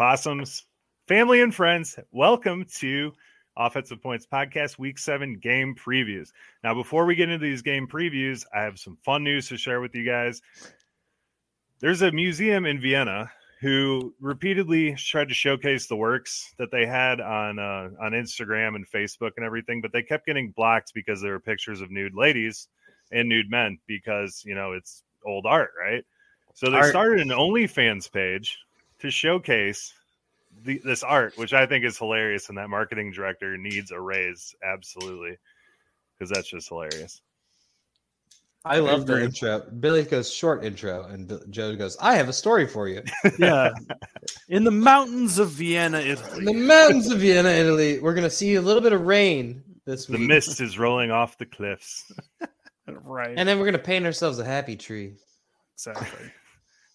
[0.00, 0.64] Possums,
[1.08, 3.12] family, and friends, welcome to
[3.58, 6.30] Offensive Points Podcast Week 7 game previews.
[6.64, 9.82] Now, before we get into these game previews, I have some fun news to share
[9.82, 10.40] with you guys.
[11.80, 17.20] There's a museum in Vienna who repeatedly tried to showcase the works that they had
[17.20, 21.32] on uh, on Instagram and Facebook and everything, but they kept getting blocked because there
[21.32, 22.68] were pictures of nude ladies
[23.12, 26.06] and nude men because you know it's old art, right?
[26.54, 26.88] So they Art.
[26.88, 28.56] started an OnlyFans page
[29.00, 29.92] to showcase
[30.64, 34.54] the, this art, which I think is hilarious, and that marketing director needs a raise
[34.64, 35.38] absolutely
[36.18, 37.20] because that's just hilarious.
[38.62, 39.60] I love the intro.
[39.80, 43.02] Billy goes short intro, and Joe goes, "I have a story for you."
[43.38, 43.70] Yeah.
[44.48, 46.44] In the mountains of Vienna, In Italy.
[46.44, 50.12] the mountains of Vienna, Italy, we're gonna see a little bit of rain this The
[50.12, 52.12] week, The mist is rolling off the cliffs.
[53.04, 53.34] Right.
[53.36, 55.14] and then we're gonna paint ourselves a happy tree.
[55.74, 56.30] exactly.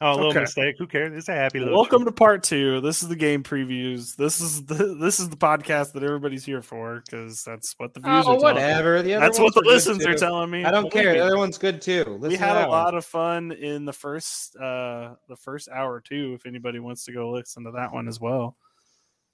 [0.05, 0.41] Oh, a little Okay.
[0.41, 0.75] mistake.
[0.77, 1.15] Who cares?
[1.17, 1.73] It's a happy little.
[1.73, 2.79] Welcome to part two.
[2.81, 4.15] This is the game previews.
[4.15, 8.01] This is the this is the podcast that everybody's here for because that's what the
[8.01, 8.39] views Oh, are.
[8.39, 8.61] telling me.
[8.61, 9.01] whatever.
[9.01, 10.63] The That's what the were listens are telling me.
[10.63, 11.13] I don't Believe care.
[11.13, 11.19] me.
[11.19, 12.19] The other one's good too.
[12.21, 12.77] we had to a that one.
[12.77, 17.11] lot of fun in the first uh the first hour too if anybody wants to
[17.11, 18.55] go listen to that one as well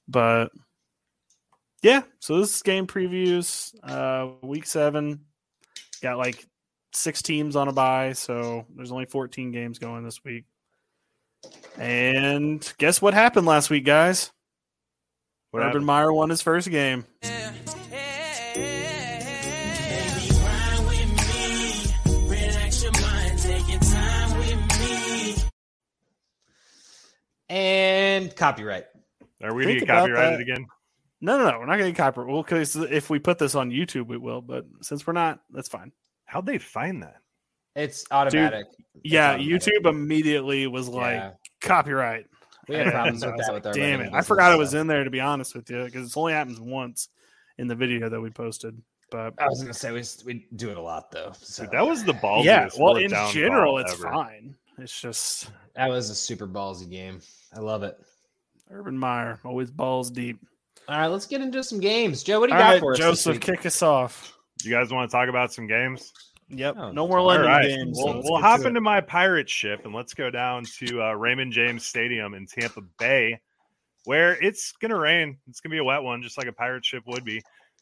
[0.07, 0.51] but
[1.83, 5.19] yeah so this is game previews uh week seven
[6.01, 6.45] got like
[6.93, 10.45] six teams on a bye so there's only 14 games going this week
[11.77, 14.31] and guess what happened last week guys
[15.51, 15.85] What urban happened?
[15.85, 17.05] meyer won his first game
[27.49, 28.85] and copyright.
[29.43, 30.41] Are we going to Think get copyrighted that.
[30.41, 30.67] again?
[31.23, 34.07] no no no we're not getting copyright well because if we put this on youtube
[34.07, 35.91] we will but since we're not that's fine
[36.25, 37.17] How'd they find that?
[37.75, 38.67] It's automatic.
[38.95, 39.61] It's Yeah, automatic.
[39.61, 41.31] YouTube immediately was like Yeah.
[41.61, 42.25] copyright.
[42.67, 44.13] We had problems with that like, with our Damn it!
[44.13, 46.59] I forgot it was in there to be honest with you because it only happens
[46.59, 47.09] once
[47.57, 48.79] in the video that we posted.
[49.09, 51.33] But I was gonna say we, we do it a lot though.
[51.37, 52.43] So Dude, that was the ballsiest.
[52.45, 54.03] yeah, well, in general, it's ever.
[54.11, 54.55] fine.
[54.77, 57.19] It's just that was a super ballsy game.
[57.53, 57.97] I love it.
[58.69, 60.39] Urban Meyer always balls deep.
[60.87, 62.23] All right, let's get into some games.
[62.23, 62.99] Joe, what do All you got right, for us?
[62.99, 64.33] Joseph, kick us off.
[64.63, 66.13] You guys want to talk about some games?
[66.53, 67.97] Yep, Oh, no more all London All right, games.
[67.97, 68.69] we'll, let's we'll hop to it.
[68.69, 72.81] into my pirate ship and let's go down to uh, Raymond James Stadium in Tampa
[72.99, 73.39] Bay,
[74.05, 75.37] where it's going to rain.
[75.47, 77.41] It's going to be a wet one, just like a pirate ship would be.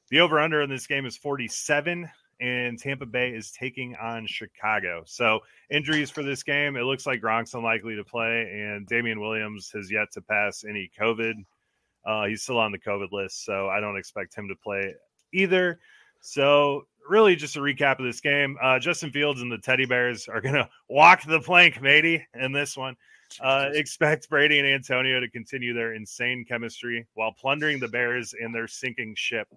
[0.10, 2.10] The over under in this game is 47,
[2.42, 5.04] and Tampa Bay is taking on Chicago.
[5.06, 9.72] So, injuries for this game it looks like Gronk's unlikely to play, and Damien Williams
[9.76, 11.34] has yet to pass any COVID.
[12.06, 14.94] Uh, he's still on the COVID list, so I don't expect him to play
[15.34, 15.80] either.
[16.22, 18.58] So, really, just a recap of this game.
[18.62, 22.52] Uh, Justin Fields and the Teddy Bears are going to walk the plank, matey, in
[22.52, 22.96] this one.
[23.40, 28.52] Uh, expect Brady and Antonio to continue their insane chemistry while plundering the Bears in
[28.52, 29.48] their sinking ship.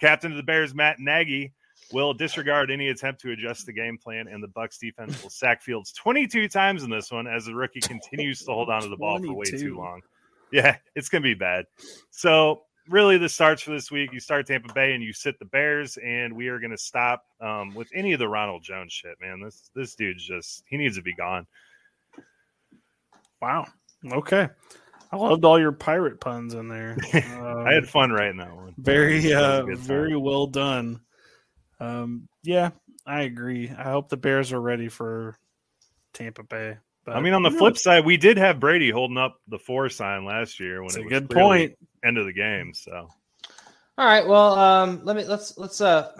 [0.00, 1.52] Captain of the Bears, Matt Nagy,
[1.92, 5.62] will disregard any attempt to adjust the game plan, and the Bucs defense will sack
[5.62, 8.96] Fields 22 times in this one as the rookie continues to hold on to the
[8.96, 10.00] ball for way too long.
[10.50, 11.66] Yeah, it's going to be bad.
[12.10, 15.44] So, really, the starts for this week you start Tampa Bay and you sit the
[15.44, 19.16] Bears, and we are going to stop um, with any of the Ronald Jones shit,
[19.20, 19.40] man.
[19.40, 21.46] This this dude's just he needs to be gone.
[23.40, 23.66] Wow.
[24.12, 24.48] Okay.
[25.10, 26.96] I loved all your pirate puns in there.
[27.14, 28.74] I had Um, fun writing that one.
[28.78, 31.00] very uh very well done
[31.80, 32.70] um yeah
[33.06, 35.36] i agree i hope the bears are ready for
[36.12, 36.76] tampa bay
[37.08, 37.82] but I mean, on the flip knows?
[37.82, 41.00] side, we did have Brady holding up the four sign last year when It's it
[41.00, 42.72] a was good point end of the game.
[42.74, 43.08] So
[43.98, 44.26] All right.
[44.26, 46.12] Well, um, let me let's let's uh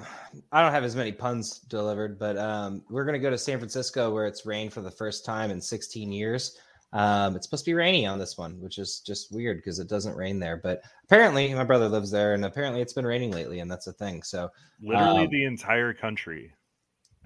[0.52, 4.12] I don't have as many puns delivered, but um we're gonna go to San Francisco
[4.12, 6.58] where it's rained for the first time in 16 years.
[6.92, 9.88] Um, it's supposed to be rainy on this one, which is just weird because it
[9.88, 10.56] doesn't rain there.
[10.56, 13.92] But apparently, my brother lives there, and apparently, it's been raining lately, and that's a
[13.92, 14.22] thing.
[14.22, 14.48] So,
[14.80, 16.50] literally, um, the entire country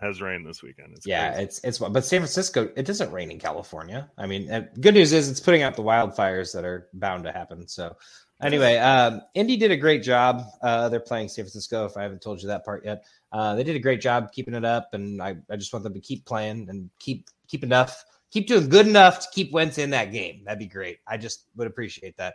[0.03, 0.93] has rained this weekend.
[0.95, 1.45] It's yeah, crazy.
[1.45, 4.11] it's it's but San Francisco, it doesn't rain in California.
[4.19, 7.67] I mean, good news is it's putting out the wildfires that are bound to happen.
[7.69, 7.97] So,
[8.43, 10.45] anyway, um, Indy did a great job.
[10.61, 11.85] Uh, they're playing San Francisco.
[11.87, 14.55] If I haven't told you that part yet, uh, they did a great job keeping
[14.55, 18.05] it up, and I, I just want them to keep playing and keep keep enough
[18.33, 20.43] keep doing good enough to keep Wentz in that game.
[20.45, 20.99] That'd be great.
[21.07, 22.35] I just would appreciate that.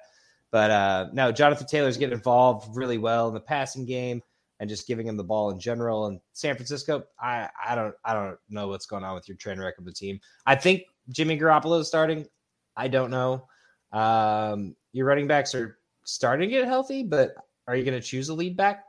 [0.52, 4.22] But uh, no, Jonathan Taylor's getting involved really well in the passing game
[4.60, 6.08] and just giving him the ball in general.
[6.08, 9.60] And San Francisco, I, I don't I don't know what's going on with your train
[9.60, 10.20] wreck of the team.
[10.46, 12.26] I think Jimmy Garoppolo is starting.
[12.76, 13.48] I don't know.
[13.92, 17.36] Um, your running backs are starting to get healthy, but
[17.68, 18.86] are you going to choose a lead back?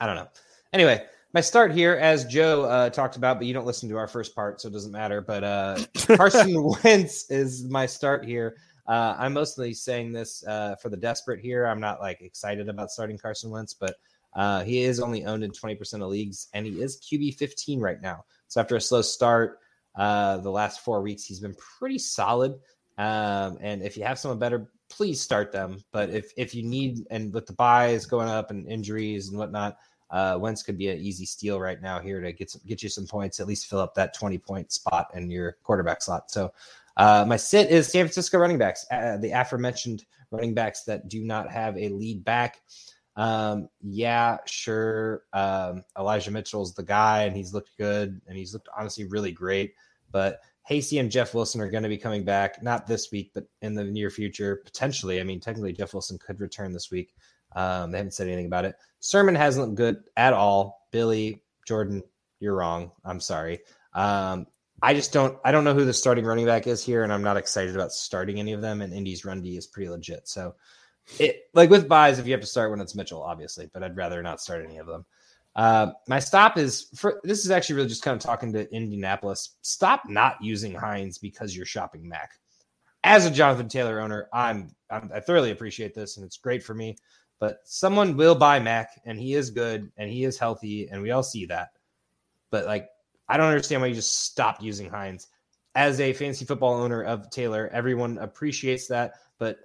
[0.00, 0.28] I don't know.
[0.72, 1.04] Anyway,
[1.34, 4.34] my start here, as Joe uh, talked about, but you don't listen to our first
[4.34, 5.20] part, so it doesn't matter.
[5.20, 5.78] But uh,
[6.16, 6.54] Carson
[6.84, 8.56] Wentz is my start here.
[8.86, 11.66] Uh, I'm mostly saying this uh, for the desperate here.
[11.66, 13.96] I'm not like excited about starting Carson Wentz, but
[14.34, 18.00] uh, he is only owned in 20% of leagues, and he is QB 15 right
[18.00, 18.24] now.
[18.48, 19.60] So after a slow start,
[19.96, 22.54] uh, the last four weeks he's been pretty solid.
[22.98, 25.82] Um, and if you have someone better, please start them.
[25.92, 29.78] But if if you need, and with the buys going up and injuries and whatnot,
[30.10, 32.88] uh, Wentz could be an easy steal right now here to get some, get you
[32.88, 36.30] some points, at least fill up that 20 point spot in your quarterback slot.
[36.30, 36.52] So
[36.96, 41.24] uh, my sit is San Francisco running backs, uh, the aforementioned running backs that do
[41.24, 42.60] not have a lead back.
[43.18, 45.24] Um, yeah, sure.
[45.32, 49.74] Um, Elijah Mitchell's the guy, and he's looked good, and he's looked honestly really great.
[50.10, 53.44] But Hasty and Jeff Wilson are going to be coming back, not this week, but
[53.60, 55.20] in the near future, potentially.
[55.20, 57.14] I mean, technically, Jeff Wilson could return this week.
[57.56, 58.76] Um, they haven't said anything about it.
[59.00, 60.86] Sermon hasn't looked good at all.
[60.92, 62.02] Billy Jordan,
[62.38, 62.92] you're wrong.
[63.04, 63.60] I'm sorry.
[63.94, 64.46] Um,
[64.80, 65.38] I just don't.
[65.44, 67.90] I don't know who the starting running back is here, and I'm not excited about
[67.90, 68.80] starting any of them.
[68.80, 70.28] And Indy's run D is pretty legit.
[70.28, 70.54] So,
[71.18, 73.96] it like with buys, if you have to start when it's Mitchell, obviously, but I'd
[73.96, 75.04] rather not start any of them.
[75.56, 79.56] Uh, my stop is for this is actually really just kind of talking to Indianapolis.
[79.62, 82.32] Stop not using Hines because you're shopping Mack.
[83.04, 86.74] As a Jonathan Taylor owner, I'm, I'm I thoroughly appreciate this, and it's great for
[86.74, 86.96] me.
[87.40, 91.12] But someone will buy Mack, and he is good, and he is healthy, and we
[91.12, 91.70] all see that.
[92.50, 92.88] But like,
[93.28, 95.28] I don't understand why you just stopped using Hines.
[95.74, 99.14] As a fantasy football owner of Taylor, everyone appreciates that.
[99.38, 99.58] But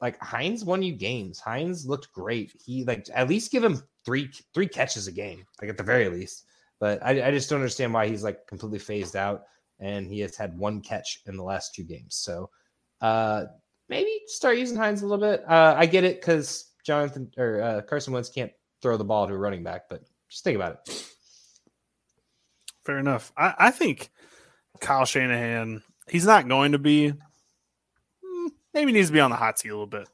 [0.00, 1.40] like Hines won you games.
[1.40, 2.52] Hines looked great.
[2.64, 6.08] He like at least give him three three catches a game, like at the very
[6.08, 6.44] least.
[6.80, 9.42] But I, I just don't understand why he's like completely phased out
[9.80, 12.16] and he has had one catch in the last two games.
[12.16, 12.50] So
[13.00, 13.44] uh
[13.88, 15.44] maybe start using Hines a little bit.
[15.48, 19.34] Uh I get it because Jonathan or uh, Carson Wentz can't throw the ball to
[19.34, 21.04] a running back, but just think about it.
[22.84, 23.32] Fair enough.
[23.36, 24.10] I, I think
[24.80, 27.12] Kyle Shanahan, he's not going to be,
[28.78, 30.08] maybe needs to be on the hot seat a little bit.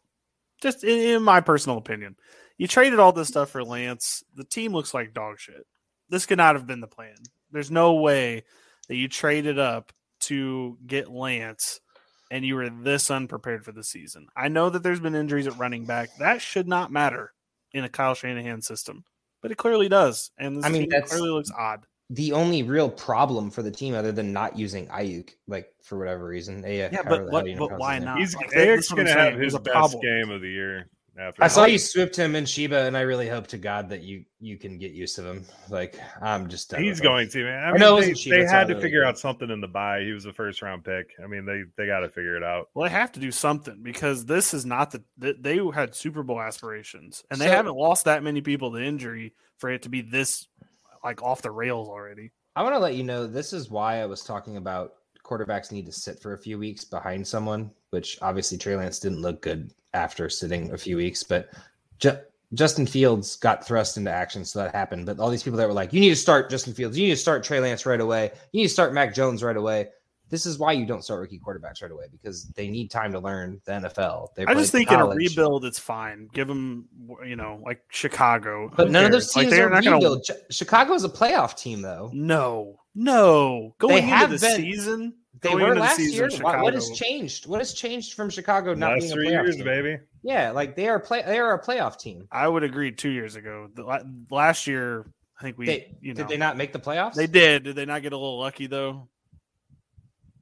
[0.61, 2.17] Just in, in my personal opinion.
[2.57, 4.25] You traded all this stuff for Lance.
[4.37, 5.67] The team looks like dog shit.
[6.09, 7.17] This could not have been the plan.
[7.51, 8.45] There's no way
[8.89, 11.81] that you traded up to get Lance
[12.31, 14.29] and you were this unprepared for the season.
[14.37, 16.11] I know that there's been injuries at running back.
[16.19, 17.33] That should not matter
[17.73, 19.05] in a Kyle Shanahan system,
[19.43, 20.31] but it clearly does.
[20.39, 21.87] And this I mean, that clearly looks odd.
[22.15, 26.27] The only real problem for the team, other than not using Aiyuk, like for whatever
[26.27, 28.19] reason, yeah, but, what, but why not?
[28.19, 30.01] He's like, Aiyuk's going to have his best problem.
[30.01, 30.89] game of the year.
[31.17, 34.03] After I saw you swift him in Sheba, and I really hope to God that
[34.03, 35.45] you you can get used to him.
[35.71, 37.65] Like I'm just he's going to man.
[37.65, 39.09] I, mean, know they, Sheba, they had to figure good.
[39.09, 40.01] out something in the buy.
[40.01, 41.11] He was a first round pick.
[41.23, 42.69] I mean, they they got to figure it out.
[42.75, 45.05] Well, they have to do something because this is not the
[45.39, 49.35] they had Super Bowl aspirations, and they so, haven't lost that many people to injury
[49.59, 50.49] for it to be this
[51.05, 52.33] like off the rails already.
[52.57, 54.95] I want to let you know this is why I was talking about
[55.25, 59.23] quarterbacks need to sit for a few weeks behind someone, which obviously Trey Lance didn't
[59.23, 61.51] look good after sitting a few weeks, but
[61.99, 62.19] Ju-
[62.53, 65.07] Justin Fields got thrust into action, so that happened.
[65.07, 67.15] But all these people that were like, "You need to start Justin Fields, you need
[67.15, 69.89] to start Trey Lance right away, you need to start Mac Jones right away."
[70.31, 73.21] This is why you don't start rookie quarterbacks right away because they need time to
[73.21, 74.29] learn the NFL.
[74.35, 75.05] They I just think college.
[75.05, 76.29] in a rebuild, it's fine.
[76.33, 76.87] Give them,
[77.25, 78.71] you know, like Chicago.
[78.75, 79.07] But none cares?
[79.07, 80.27] of those teams like, are not rebuild.
[80.27, 80.41] Gonna...
[80.51, 82.11] Chicago is a playoff team, though.
[82.13, 83.75] No, no.
[83.79, 84.57] Going they into the been...
[84.57, 86.31] season, they were last year.
[86.41, 87.47] What has changed?
[87.47, 89.65] What has changed from Chicago not last being a three years, team?
[89.65, 89.99] baby?
[90.23, 91.23] Yeah, like they are play.
[91.23, 92.27] They are a playoff team.
[92.33, 92.93] I would agree.
[92.93, 95.07] Two years ago, the, last year,
[95.39, 95.67] I think we.
[95.67, 97.15] They, you know, did they not make the playoffs?
[97.15, 97.65] They did.
[97.65, 99.09] Did they not get a little lucky though?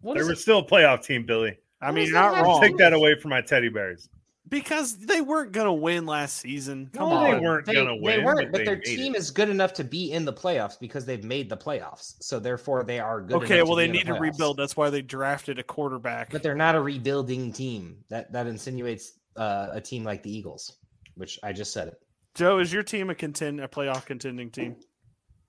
[0.03, 0.39] What they were it?
[0.39, 1.59] still a playoff team, Billy.
[1.81, 2.61] I mean, you're not wrong.
[2.61, 4.09] Take that away from my teddy bears.
[4.49, 6.91] because they weren't gonna win last season.
[6.93, 8.19] Come No, on, they weren't gonna win.
[8.19, 9.19] they weren't, but but their they made team it.
[9.19, 12.15] is good enough to be in the playoffs because they've made the playoffs.
[12.21, 13.37] So therefore, they are good.
[13.43, 14.57] Okay, enough well to they be in the need to rebuild.
[14.59, 16.31] That's why they drafted a quarterback.
[16.31, 18.05] But they're not a rebuilding team.
[18.11, 20.77] That that insinuates uh, a team like the Eagles,
[21.15, 22.03] which I just said it.
[22.35, 24.77] Joe, is your team a contend a playoff contending team?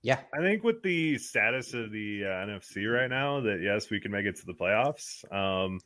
[0.04, 3.98] Yeah, I think with the status of the uh, NFC right now, that yes, we
[4.00, 5.24] can make it to the playoffs.
[5.34, 5.80] Um,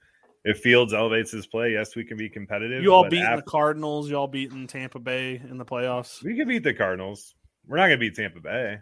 [0.45, 2.83] if Fields elevates his play, yes, we can be competitive.
[2.83, 4.11] You all but beating after- the Cardinals.
[4.11, 6.21] You all beating Tampa Bay in the playoffs.
[6.25, 7.35] we can beat the Cardinals.
[7.67, 8.79] We're not going to beat Tampa Bay.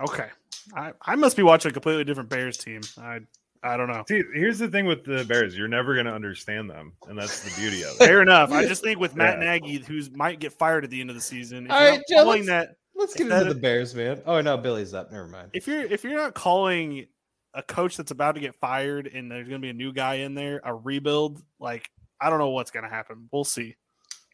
[0.00, 0.28] Okay,
[0.74, 2.80] I, I must be watching a completely different Bears team.
[2.98, 3.20] I
[3.62, 4.04] I don't know.
[4.08, 7.40] See, here's the thing with the Bears: you're never going to understand them, and that's
[7.42, 7.98] the beauty of it.
[7.98, 8.52] Fair enough.
[8.52, 9.58] I just think with Matt Yeah.
[9.58, 11.66] Nagy, who's might get fired at the end of the season.
[11.66, 13.94] If All you're right, not Joe, calling let's- that let's get That- into the Bears,
[13.94, 14.22] man.
[14.26, 15.10] Oh no, Billy's up.
[15.10, 15.50] Never mind.
[15.54, 17.06] if you're if you're not calling
[17.54, 20.16] a coach that's about to get fired and there's going to be a new guy
[20.16, 21.88] in there, a rebuild, like
[22.20, 23.28] I don't know what's going to happen.
[23.32, 23.76] We'll see.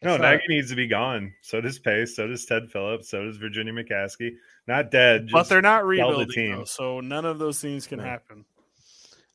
[0.03, 1.33] No, It's Nagy needs to be gone.
[1.41, 2.15] So does Pace.
[2.15, 3.09] So does Ted Phillips.
[3.09, 4.31] So does Virginia McCaskey.
[4.67, 5.29] Not dead.
[5.31, 6.55] but they're not sell the rebuilding, team.
[6.57, 8.07] though, so none of those things can Right.
[8.09, 8.43] happen.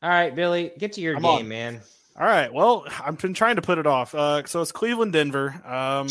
[0.03, 1.47] All right, Billy, get to your I'm game, on.
[1.47, 1.81] man.
[2.19, 2.53] All right.
[2.53, 4.13] Well, I've been trying to put it off.
[4.13, 5.55] Uh, so it's Cleveland, Denver.
[5.65, 6.07] Um,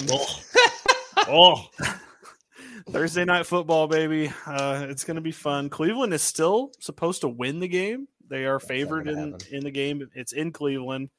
[1.29, 1.69] Oh,
[2.89, 4.33] Thursday night football, baby.
[4.47, 5.69] Uh, it's going to be fun.
[5.69, 8.09] Cleveland is still supposed to win the game.
[8.29, 9.47] They are favored in, happen.
[9.51, 10.09] in the game.
[10.15, 11.11] It's in Cleveland.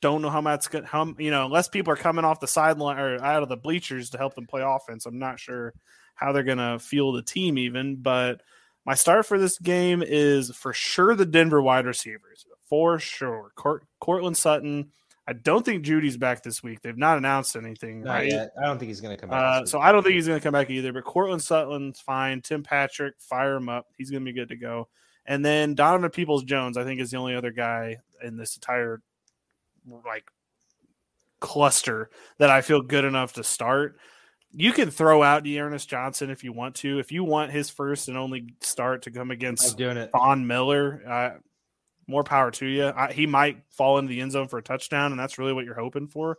[0.00, 2.98] Don't know how much good how you know unless people are coming off the sideline
[2.98, 5.04] or out of the bleachers to help them play offense.
[5.04, 5.74] I'm not sure
[6.14, 7.96] how they're going to field the team even.
[7.96, 8.40] But
[8.86, 13.52] my start for this game is for sure the Denver wide receivers for sure.
[13.56, 14.92] Court, Courtland Sutton.
[15.26, 16.80] I don't think Jeudy's back this week.
[16.80, 18.02] They've not announced anything.
[18.02, 18.28] Not right?
[18.28, 18.50] yet.
[18.60, 19.62] I don't think he's going to come back.
[19.62, 19.78] Uh, so.
[19.78, 20.92] I don't think he's going to come back either.
[20.92, 22.40] But Courtland Sutton's fine.
[22.40, 23.86] Tim Patrick, fire him up.
[23.96, 24.88] He's going to be good to go.
[25.26, 29.00] And then Donovan Peoples Jones, I think, is the only other guy in this entire
[30.04, 30.24] like
[31.40, 33.98] cluster that I feel good enough to start.
[34.52, 36.98] You can throw out D'Ernest Johnson if you want to.
[36.98, 40.10] If you want his first and only start to come against I'm doing it.
[40.10, 41.30] Von Miller, uh,
[42.10, 42.92] more power to you.
[42.94, 45.64] I, he might fall into the end zone for a touchdown, and that's really what
[45.64, 46.36] you're hoping for.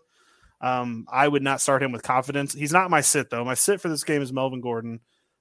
[0.62, 2.54] Um, I would not start him with confidence.
[2.54, 3.44] He's not my sit though.
[3.44, 5.00] My sit for this game is Melvin Gordon.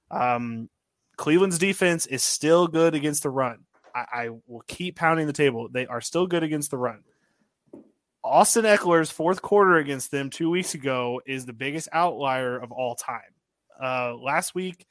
[0.09, 0.69] Um,
[1.17, 3.59] Cleveland's defense is still good against the run.
[3.93, 5.69] I, I will keep pounding the table.
[5.71, 7.03] They are still good against the run.
[8.23, 12.95] Austin Ekeler's fourth quarter against them two weeks ago is the biggest outlier of all
[12.95, 13.21] time.
[13.81, 14.85] Uh, last week,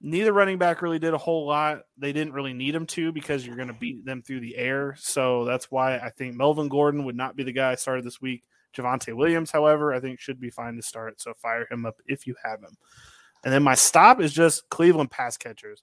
[0.00, 1.82] neither running back really did a whole lot.
[1.96, 4.94] They didn't really need them to because you're going to beat them through the air.
[4.98, 8.20] So that's why I think Melvin Gordon would not be the guy I started this
[8.20, 8.44] week.
[8.76, 11.20] Javonte Williams, however, I think should be fine to start.
[11.20, 12.76] So fire him up if you have him.
[13.44, 15.82] And then my stop is just Cleveland pass catchers.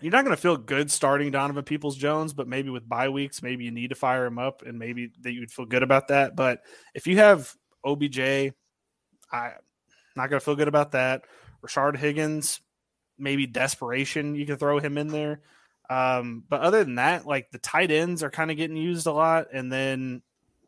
[0.00, 3.42] You're not going to feel good starting Donovan Peoples Jones, but maybe with bye weeks,
[3.42, 6.08] maybe you need to fire him up and maybe that you would feel good about
[6.08, 6.34] that.
[6.34, 6.60] But
[6.94, 7.54] if you have
[7.84, 8.18] OBJ,
[9.30, 9.52] I'm
[10.16, 11.22] not going to feel good about that.
[11.64, 12.60] Rashard Higgins,
[13.22, 15.40] maybe desperation, you can throw him in there.
[15.88, 19.12] Um, but other than that, like the tight ends are kind of getting used a
[19.12, 20.22] lot, and then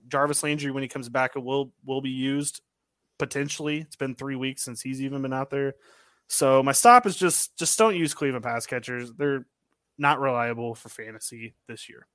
[0.08, 2.60] Jarvis Landry when he comes back will will be used
[3.18, 3.78] potentially.
[3.78, 5.74] It's been three weeks since he's even been out there.
[6.28, 9.12] So my stop is just just don't use Cleveland pass catchers.
[9.12, 9.46] They're
[9.98, 12.06] not reliable for fantasy this year.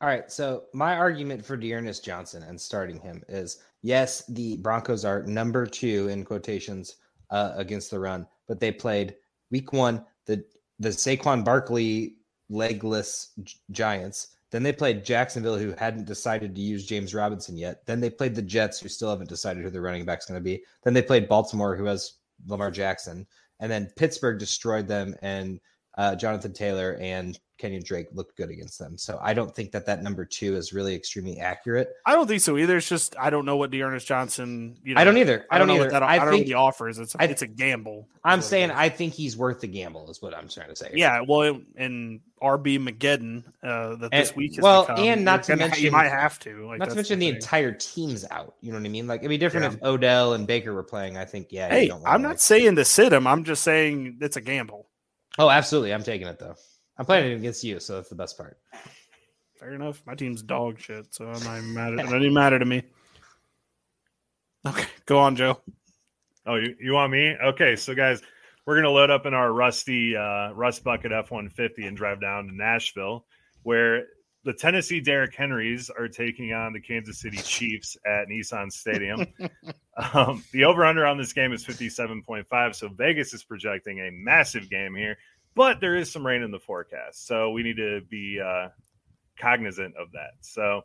[0.00, 0.30] All right.
[0.30, 5.66] So my argument for D'Ernest Johnson and starting him is yes, the Broncos are number
[5.66, 6.96] two in quotations
[7.30, 9.16] uh, against the run, but they played
[9.50, 10.44] week one the
[10.78, 12.16] the Saquon Barkley
[12.48, 14.28] legless Gi- Giants.
[14.50, 17.84] Then they played Jacksonville, who hadn't decided to use James Robinson yet.
[17.84, 20.44] Then they played the Jets, who still haven't decided who their running back's going to
[20.44, 20.62] be.
[20.84, 22.14] Then they played Baltimore, who has
[22.46, 23.26] Lamar Jackson,
[23.58, 25.60] and then Pittsburgh destroyed them, and
[25.98, 28.98] uh, Jonathan Taylor and Kenyan Drake looked good against them.
[28.98, 31.88] So I don't think that that number two is really extremely accurate.
[32.04, 32.76] I don't think so either.
[32.76, 34.76] It's just I don't know what D'Ernest Johnson.
[34.84, 35.46] You know, I don't either.
[35.50, 35.84] I don't, know either.
[35.84, 36.02] what that.
[36.02, 36.98] I I, don't think what the offer is.
[36.98, 38.08] It's a, I- it's a gamble.
[38.24, 38.72] I'm saying.
[38.72, 40.10] I think he's worth the gamble.
[40.10, 40.90] Is what I'm trying to say.
[40.94, 45.52] Yeah, well, and RB Mageddon uh, that this week has well, become, and not to
[45.52, 46.66] gonna- you mention- might have to.
[46.66, 47.36] Like, Not to mention the thing.
[47.36, 48.54] entire team's out.
[48.60, 49.06] You know what I mean?
[49.06, 49.78] Like it'd be different Yeah.
[49.78, 51.16] if Odell and Baker were playing.
[51.16, 51.68] I think yeah.
[51.68, 53.26] Hey, don't I'm not saying to sit him.
[53.26, 54.88] I'm just saying it's a gamble.
[55.38, 55.94] Oh, absolutely.
[55.94, 56.56] I'm taking it though.
[56.98, 58.58] I'm playing it against you, so that's the best part.
[59.58, 60.02] Fair enough.
[60.06, 61.92] My team's dog shit, so I'm not even mad.
[61.92, 62.82] At, it doesn't even matter to me.
[64.66, 65.60] Okay, go on, Joe.
[66.46, 67.34] Oh, you, you want me?
[67.42, 68.22] Okay, so guys,
[68.66, 72.20] we're gonna load up in our rusty uh, Rust Bucket F one fifty and drive
[72.20, 73.26] down to Nashville,
[73.62, 74.06] where
[74.44, 79.26] the Tennessee Derrick Henrys are taking on the Kansas City Chiefs at Nissan Stadium.
[80.14, 83.44] um, the over under on this game is fifty seven point five, so Vegas is
[83.44, 85.16] projecting a massive game here,
[85.56, 88.68] but there is some rain in the forecast, so we need to be uh,
[89.38, 90.32] cognizant of that.
[90.40, 90.82] So.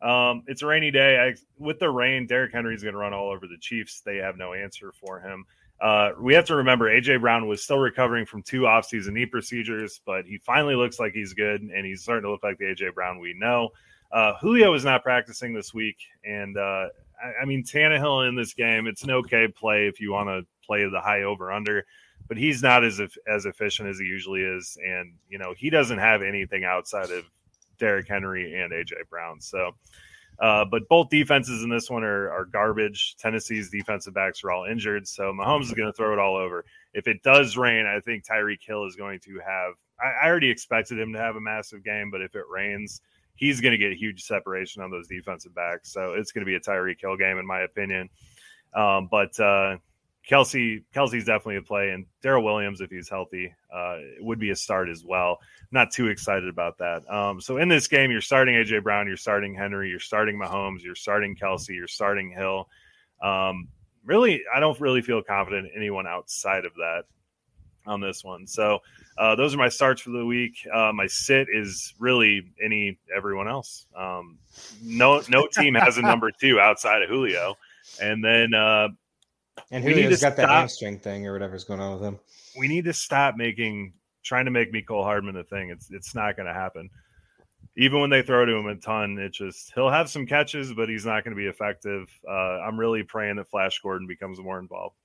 [0.00, 1.16] Um, it's a rainy day.
[1.16, 4.00] I, with the rain, Derrick is going to run all over the Chiefs.
[4.04, 5.44] They have no answer for him.
[5.82, 10.00] Uh, we have to remember AJ Brown was still recovering from two offseason knee procedures,
[10.06, 12.94] but he finally looks like he's good, and he's starting to look like the AJ
[12.94, 13.70] Brown we know.
[14.12, 16.86] Uh, Julio is not practicing this week, and uh,
[17.20, 18.86] I, I, mean Tannehill in this game.
[18.86, 21.84] It's an okay play if you want to play the high over under,
[22.32, 25.98] but he's not as as efficient as he usually is, and you know he doesn't
[25.98, 27.26] have anything outside of
[27.78, 29.38] Derrick Henry and AJ Brown.
[29.38, 29.72] So
[30.38, 33.16] uh, but both defenses in this one are, are garbage.
[33.18, 36.64] Tennessee's defensive backs are all injured, so Mahomes is going to throw it all over.
[36.94, 39.74] If it does rain, I think Tyreek Hill is going to have.
[40.00, 43.02] I, I already expected him to have a massive game, but if it rains,
[43.34, 45.92] he's going to get a huge separation on those defensive backs.
[45.92, 48.08] So it's going to be a Tyreek Hill game, in my opinion.
[48.74, 49.76] Um, but uh,
[50.28, 54.56] Kelce Kelce's definitely a play, and Darrel Williams, if he's healthy, uh, would be a
[54.56, 55.38] start as well.
[55.72, 57.08] Not too excited about that.
[57.12, 60.82] Um, so in this game, you're starting AJ Brown, you're starting Henry, you're starting Mahomes,
[60.82, 62.68] you're starting Kelce, you're starting Hill.
[63.20, 63.68] Um,
[64.04, 67.02] really, I don't really feel confident anyone outside of that
[67.86, 68.46] on this one.
[68.46, 68.78] So
[69.18, 70.54] uh, those are my starts for the week.
[70.72, 73.86] Uh, my sit is really any everyone else.
[73.96, 74.38] Um,
[74.82, 77.56] no no team has a number two outside of Julio,
[78.00, 78.88] and then uh,
[79.70, 82.18] and Julio's got that hamstring thing or whatever's going on with him.
[82.58, 83.92] We need to stop making
[84.22, 85.70] trying to make Mecole Hardman a thing.
[85.70, 86.90] It's it's not going to happen.
[87.76, 90.88] Even when they throw to him a ton, it just he'll have some catches, but
[90.88, 92.08] he's not going to be effective.
[92.28, 94.96] Uh, I'm really praying that Flash Gordon becomes more involved.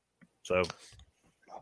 [0.43, 0.63] So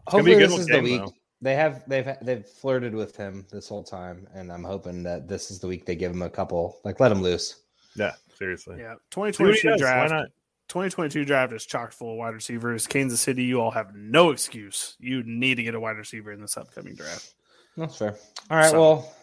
[0.08, 1.02] hopefully this is game, the week.
[1.02, 1.14] Though.
[1.42, 5.52] They have they've they've flirted with him this whole time, and I'm hoping that this
[5.52, 7.62] is the week they give him a couple, like let him loose.
[7.96, 8.78] Yeah, seriously.
[8.80, 10.12] Yeah, 2022 draft.
[10.12, 10.30] Why not?
[10.68, 12.88] 2022 draft is chock full of wide receivers.
[12.88, 14.96] Kansas City, you all have no excuse.
[15.00, 17.34] You need to get a wide receiver in this upcoming draft.
[17.78, 18.16] That's fair.
[18.50, 19.16] All right, so, well,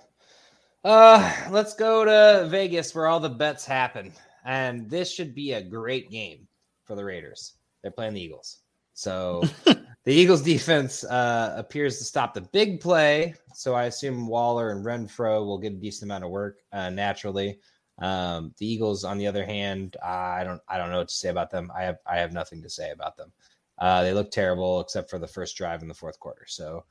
[0.85, 4.13] uh, let's go to Vegas where all the bets happen,
[4.45, 6.47] and this should be a great game
[6.85, 7.55] for the Raiders.
[7.83, 8.59] They're playing the Eagles,
[8.95, 9.81] so the
[10.13, 13.35] Eagles defense uh, appears to stop the big play.
[13.55, 17.59] So I assume Waller and Renfrow will get a decent amount of work uh, naturally.
[17.99, 21.29] Um, the Eagles, on the other hand, I don't I don't know what to say
[21.29, 21.71] about them.
[21.77, 23.33] I have I have nothing to say about them.
[23.79, 26.45] Uh, they look terrible except for the first drive in the fourth quarter.
[26.47, 26.85] So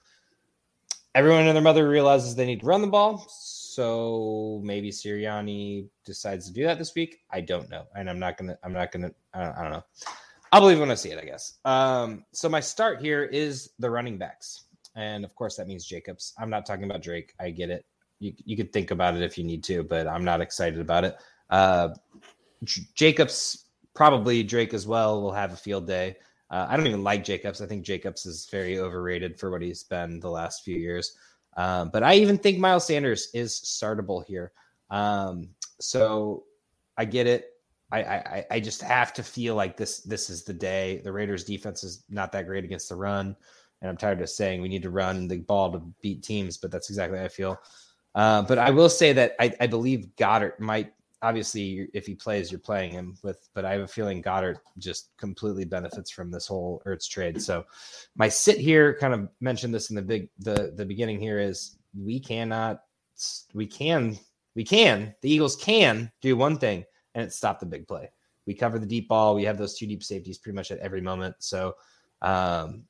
[1.16, 3.26] everyone and their mother realizes they need to run the ball.
[3.30, 7.20] So maybe Sirianni decides to do that this week.
[7.32, 8.58] I don't know, and I'm not gonna.
[8.64, 9.12] I'm not gonna.
[9.34, 9.84] I don't, I don't know.
[10.52, 11.60] I'll believe when I see it, I guess.
[11.64, 16.34] Um, so my start here is the running backs, and of course that means Jacobs.
[16.38, 17.34] I'm not talking about Drake.
[17.40, 17.86] I get it
[18.22, 21.04] you, you could think about it if you need to, but I'm not excited about
[21.04, 21.16] it.
[21.50, 21.90] Uh,
[22.64, 26.16] J- Jacobs, probably Drake as well, will have a field day.
[26.52, 27.62] Uh, I don't even like Jacobs.
[27.62, 31.18] I think Jacobs is very overrated for what he's been the last few years.
[31.58, 34.52] Um, but I even think Miles Sanders is startable here.
[34.90, 36.44] Um, so
[36.98, 37.48] I get it.
[37.94, 41.02] I, I I just have to feel like this this is the day.
[41.04, 43.36] The Raiders defense is not that great against the run.
[43.82, 46.72] And I'm tired of saying we need to run the ball to beat teams, but
[46.72, 47.60] that's exactly how I feel.
[48.16, 52.52] Uh, but I will say that I, I, believe Goedert might obviously if he plays,
[52.52, 53.48] you're playing him with.
[53.54, 57.42] But I have a feeling Goedert just completely benefits from this whole Ertz trade.
[57.42, 57.66] So
[58.16, 61.78] my sit here kind of mentioned this in the big the the beginning here is
[61.98, 62.82] we cannot
[63.54, 64.18] we can
[64.56, 66.84] we can the Eagles can do one thing
[67.16, 68.10] and it's stop the big play.
[68.48, 69.36] We cover the deep ball.
[69.36, 71.36] We have those two deep safeties pretty much at every moment.
[71.40, 71.76] So
[72.22, 72.84] um,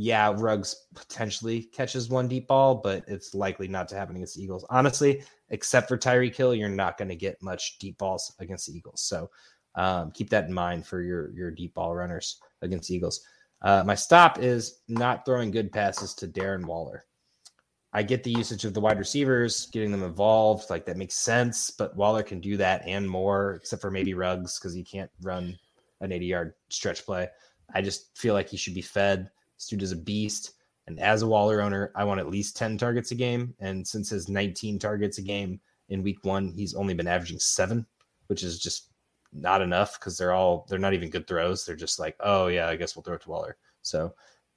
[0.00, 4.42] yeah, Ruggs potentially catches one deep ball, but it's likely not to happen against the
[4.44, 4.64] Eagles.
[4.70, 8.78] Honestly, except for Tyreek Hill, you're not going to get much deep balls against the
[8.78, 9.02] Eagles.
[9.02, 9.28] So
[9.74, 13.26] um, keep that in mind for your your deep ball runners against Eagles.
[13.62, 17.04] Uh, my stop is not throwing good passes to Darren Waller.
[17.92, 21.72] I get the usage of the wide receivers, getting them involved, like that makes sense.
[21.72, 25.58] But Waller can do that and more, except for maybe Ruggs because he can't run
[26.00, 27.28] an 80 yard stretch play.
[27.74, 29.28] I just feel like he should be fed.
[29.58, 30.52] This dude is a beast.
[30.86, 33.54] And as a Waller owner, I want at least 10 targets a game.
[33.60, 37.84] And since his 19 targets a game in week one, he's only been averaging seven,
[38.28, 38.90] which is just
[39.32, 41.66] not enough because they're all, they're not even good throws.
[41.66, 43.58] They're just like, oh, yeah, I guess we'll throw it to Waller.
[43.82, 44.14] So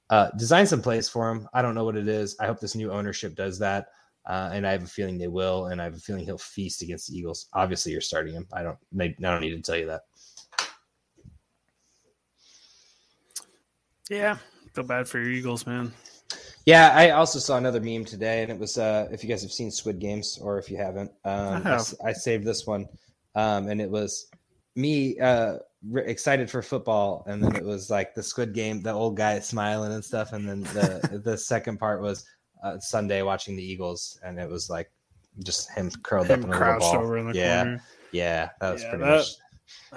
[0.08, 1.48] uh, design some plays for him.
[1.52, 2.36] I don't know what it is.
[2.40, 3.88] I hope this new ownership does that.
[4.24, 5.66] Uh, and I have a feeling they will.
[5.66, 7.48] And I have a feeling he'll feast against the Eagles.
[7.52, 8.46] Obviously, you're starting him.
[8.52, 10.02] I don't, I don't need to tell you that.
[14.08, 14.36] Yeah,
[14.74, 15.92] Feel bad for your Eagles, man.
[16.64, 19.52] Yeah, I also saw another meme today, and it was uh, if you guys have
[19.52, 21.94] seen Squid Games or if you haven't, um, I, have.
[22.04, 22.86] I, I, saved this one,
[23.34, 24.28] um, and it was
[24.76, 25.56] me uh,
[25.88, 29.40] re- excited for football, and then it was like the Squid Game, the old guy
[29.40, 32.24] smiling and stuff, and then the the second part was
[32.62, 34.90] uh, Sunday watching the Eagles, and it was like
[35.44, 36.96] just him curled him up in a little ball.
[36.96, 37.62] over in the yeah.
[37.62, 37.82] corner.
[38.12, 39.26] Yeah, that was Yeah, pretty that- much.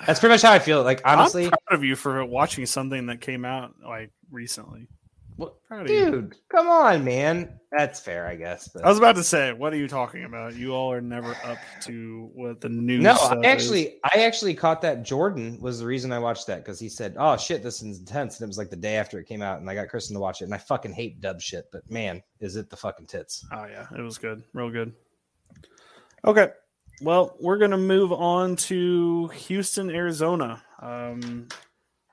[0.06, 0.84] That's pretty much how I feel.
[0.84, 4.88] Like honestly, I'm proud of you for watching something that came out like recently.
[5.38, 6.12] What- Proud of you.
[6.12, 7.60] dude, come on, man.
[7.78, 8.70] That's fair, I guess.
[8.70, 10.56] But I was about to say, what are you talking about?
[10.56, 13.04] You all are never up to what the news.
[13.04, 13.46] no, stuff I is.
[13.46, 15.04] actually, I actually caught that.
[15.04, 18.40] Jordan was the reason I watched that because he said, "Oh shit, this is intense,"
[18.40, 20.22] and it was like the day after it came out, and I got Kristen to
[20.22, 23.46] watch it, and I fucking hate dub shit, but man, is it the fucking tits?
[23.52, 24.94] Oh yeah, it was good, real good.
[26.24, 26.50] Okay,
[27.02, 30.64] well, we're gonna move on to Houston, Arizona.
[30.82, 31.48] Um,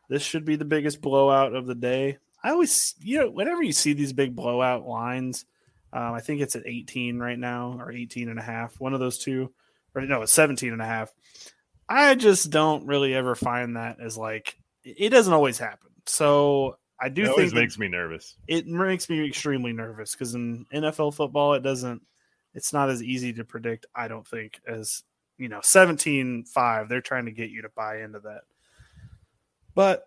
[0.09, 2.18] this should be the biggest blowout of the day.
[2.45, 5.45] I always, you know, whenever you see these big blowout lines,
[5.92, 9.01] um, I think it's at 18 right now or 18 and a half, one of
[9.01, 9.53] those two,
[9.95, 11.12] or no, it's 17 and a half.
[11.88, 15.90] I just don't really ever find that as like it doesn't always happen.
[16.07, 18.37] So I do It think always makes me nervous.
[18.49, 22.03] it makes me extremely nervous because in NFL football, it doesn't,
[22.55, 25.03] it's not as easy to predict, I don't think, as,
[25.38, 26.88] you know, 17 5.
[26.88, 28.43] They're trying to get you to buy into that.
[29.75, 30.07] But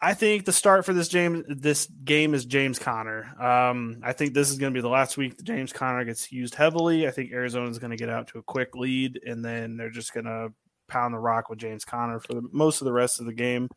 [0.00, 3.40] I think the start for this James this game is James Conner.
[3.42, 6.30] Um, I think this is going to be the last week that James Conner gets
[6.30, 7.08] used heavily.
[7.08, 9.88] I think Arizona is going to get out to a quick lead, and then they're
[9.88, 10.52] just going to
[10.88, 13.68] pound the rock with James Conner for the, most of the rest of the game.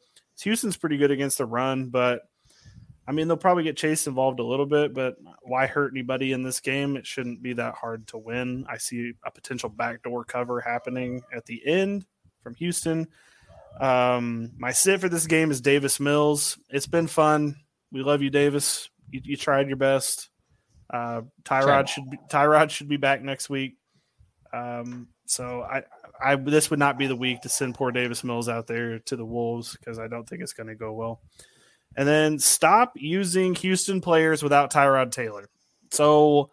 [0.41, 2.23] Houston's pretty good against the run, but
[3.07, 4.93] I mean they'll probably get Chase involved a little bit.
[4.93, 6.97] But why hurt anybody in this game?
[6.97, 8.65] It shouldn't be that hard to win.
[8.69, 12.05] I see a potential backdoor cover happening at the end
[12.41, 13.07] from Houston.
[13.79, 16.57] Um, my sit for this game is Davis Mills.
[16.69, 17.57] It's been fun.
[17.91, 18.89] We love you, Davis.
[19.11, 20.29] You, you tried your best.
[20.89, 23.77] Uh, Tyrod should be, Tyrod should be back next week.
[24.53, 25.83] Um, so I,
[26.23, 29.15] I this would not be the week to send poor Davis Mills out there to
[29.15, 31.21] the Wolves because I don't think it's going to go well.
[31.97, 35.49] And then stop using Houston players without Tyrod Taylor.
[35.91, 36.51] So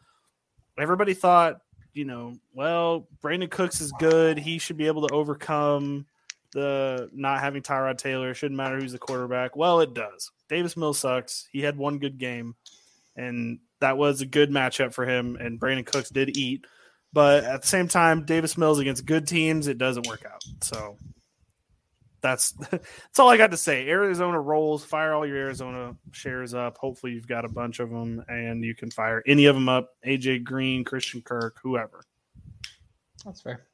[0.78, 1.60] everybody thought,
[1.92, 4.38] you know, well, Brandin Cooks is good.
[4.38, 6.06] He should be able to overcome
[6.52, 8.30] the not having Tyrod Taylor.
[8.30, 9.54] It shouldn't matter who's the quarterback.
[9.54, 10.30] Well, it does.
[10.48, 11.46] Davis Mills sucks.
[11.52, 12.54] He had one good game,
[13.14, 15.36] and that was a good matchup for him.
[15.36, 16.64] And Brandin Cooks did eat,
[17.12, 20.42] but at the same time, Davis Mills against good teams, it doesn't work out.
[20.62, 20.96] So
[22.24, 23.86] that's that's all I got to say.
[23.88, 24.84] Arizona rolls.
[24.84, 26.78] Fire all your Arizona shares up.
[26.78, 29.90] Hopefully, you've got a bunch of them, and you can fire any of them up.
[30.04, 32.02] AJ Green, Christian Kirk, whoever.
[33.24, 33.66] That's fair.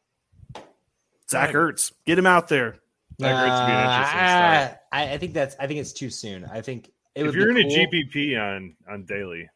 [1.31, 2.77] Zach Ertz, get him out there.
[3.21, 4.77] That hurts to be an interesting Uh.
[4.93, 5.55] I, I think that's.
[5.61, 6.45] I think it's too soon.
[6.45, 7.87] I think it If would you're be in a.
[7.87, 9.49] GPP on on daily,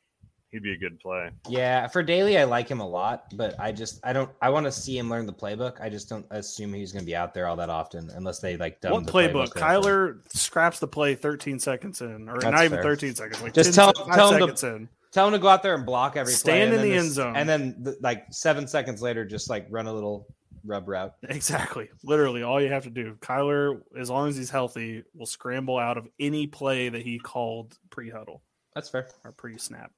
[0.55, 1.31] he'd be a good play.
[1.49, 4.65] Yeah, for Daly, I like him a lot, but I just I don't I want
[4.65, 5.81] to see him learn the playbook.
[5.81, 8.57] I just don't assume he's going to be out there all that often unless they
[8.57, 9.53] like dumb What the playbook?
[9.55, 9.63] down.
[9.83, 12.83] Kyler scraps the play 13 seconds in, or That's not even fair.
[12.85, 14.89] 13 seconds, like Just 10 tell- se- tell him to- in.
[15.13, 17.13] Tell him to go out there and block every Stand play, in the then end
[17.13, 17.37] zone.
[17.37, 20.27] and then the, like seven seconds later, just like run a little
[20.65, 21.13] rub route.
[21.29, 21.89] Exactly.
[22.03, 23.17] Literally, all you have to do.
[23.21, 27.77] Kyler, as long as he's healthy, will scramble out of any play that he called
[27.91, 28.43] pre huddle
[28.75, 29.07] That's fair.
[29.25, 29.93] or pre snap.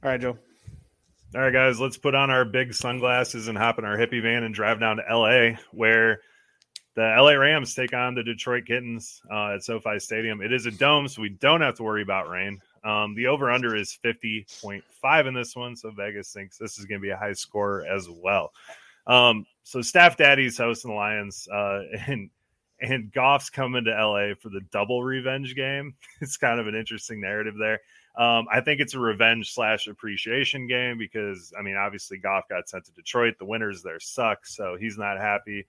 [0.00, 0.38] All right, Joe.
[1.34, 4.44] All right, guys, let's put on our big sunglasses and hop in our hippie van
[4.44, 6.20] and drive down to LA, where
[6.94, 10.40] the LA Rams take on the Detroit Kittens uh, at SoFi Stadium.
[10.40, 12.60] It is a dome, so we don't have to worry about rain.
[12.84, 17.00] Um, the over under is 50.5 in this one, so Vegas thinks this is going
[17.00, 18.52] to be a high score as well.
[19.08, 22.30] Um, so Staff Daddy's hosting the Lions, uh, and
[22.80, 25.94] and Goff's coming to LA for the double revenge game.
[26.20, 27.80] It's kind of an interesting narrative there.
[28.18, 32.68] Um, I think it's a revenge slash appreciation game because I mean, obviously, Goff got
[32.68, 33.36] sent to Detroit.
[33.38, 35.66] The winners there suck, so he's not happy.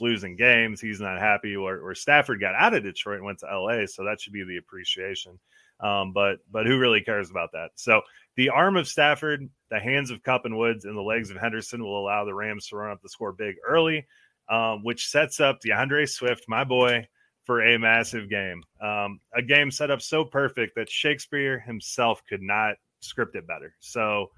[0.00, 0.80] Losing games.
[0.80, 1.56] He's not happy.
[1.56, 4.44] Or, or Stafford got out of Detroit and went to LA, so that should be
[4.44, 5.38] the appreciation.
[5.80, 7.70] Um, but but who really cares about that?
[7.74, 8.00] So
[8.36, 11.82] the arm of Stafford, the hands of Kupp and Woods, and the legs of Henderson
[11.82, 14.06] will allow the Rams to run up the score big early,
[14.48, 17.08] um, which sets up D'Andre Swift, my boy,
[17.50, 18.62] for a massive game.
[18.80, 23.74] Um, a game set up so perfect that Shakespeare himself could not script it better.
[23.80, 24.30] So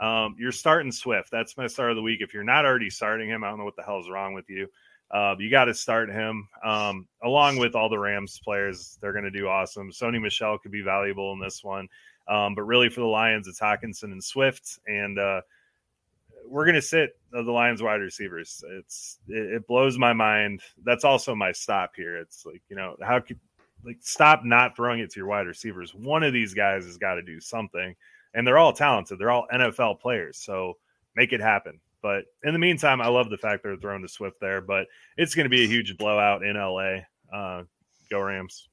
[0.00, 1.30] um, you're starting Swift.
[1.30, 2.20] That's my start of the week.
[2.22, 4.66] If you're not already starting him, I don't know what the hell's wrong with you.
[5.10, 8.96] Uh, you got to start him um, along with all the Rams players.
[8.98, 9.90] They're going to do awesome.
[9.92, 11.86] Sony Michel could be valuable in this one.
[12.28, 14.78] Um, but really, for the Lions, it's Hockenson and Swift.
[14.86, 15.42] And uh,
[16.46, 18.62] we're going to sit the Lions wide receivers.
[18.78, 20.60] It's it, it blows my mind.
[20.84, 22.16] That's also my stop here.
[22.16, 23.38] It's like you know how could
[23.84, 25.94] like stop not throwing it to your wide receivers.
[25.94, 27.94] One of these guys has got to do something,
[28.34, 29.18] and they're all talented.
[29.18, 30.74] They're all NFL players, so
[31.16, 31.80] make it happen.
[32.02, 34.60] But in the meantime, I love the fact they're throwing to Swift there.
[34.60, 36.98] But it's going to be a huge blowout in LA.
[37.32, 37.64] Uh,
[38.10, 38.68] go Rams!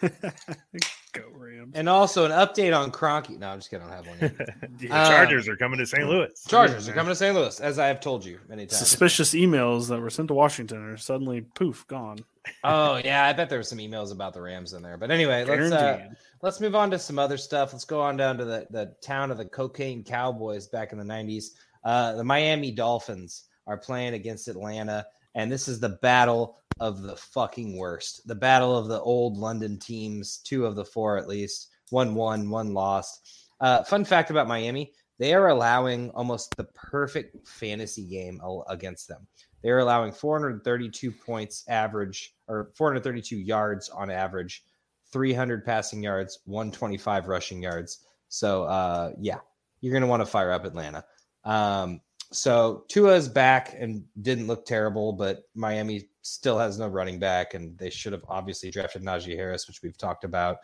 [1.14, 1.54] Go Rams.
[1.64, 1.72] Rams.
[1.74, 3.38] And also an update on Cronky.
[3.38, 3.86] No, I'm just kidding.
[3.86, 4.18] I don't have one.
[4.20, 4.78] Yet.
[4.78, 6.06] the Uh, Chargers are coming to St.
[6.08, 6.44] Louis.
[6.46, 7.34] Chargers are coming to St.
[7.34, 8.78] Louis, as I have told you many times.
[8.78, 12.18] Suspicious emails that were sent to Washington are suddenly poof gone.
[12.62, 14.98] Oh yeah, I bet there were some emails about the Rams in there.
[14.98, 16.08] But anyway, let's uh,
[16.42, 17.72] let's move on to some other stuff.
[17.72, 21.04] Let's go on down to the, the town of the cocaine cowboys back in the
[21.04, 21.52] 90s.
[21.84, 27.16] Uh, the Miami Dolphins are playing against Atlanta, and this is the battle of the
[27.16, 28.26] fucking worst.
[28.26, 31.68] The battle of the old London teams, two of the four at least.
[31.90, 33.44] One won, one lost.
[33.60, 39.26] Uh, fun fact about Miami they are allowing almost the perfect fantasy game against them.
[39.62, 44.64] They're allowing 432 points average or 432 yards on average,
[45.12, 48.00] 300 passing yards, 125 rushing yards.
[48.28, 49.38] So, uh, yeah,
[49.80, 51.04] you're going to want to fire up Atlanta.
[51.44, 52.00] Um,
[52.32, 57.76] so Tua's back and didn't look terrible, but Miami still has no running back, and
[57.76, 60.58] they should have obviously drafted Najee Harris, which we've talked about.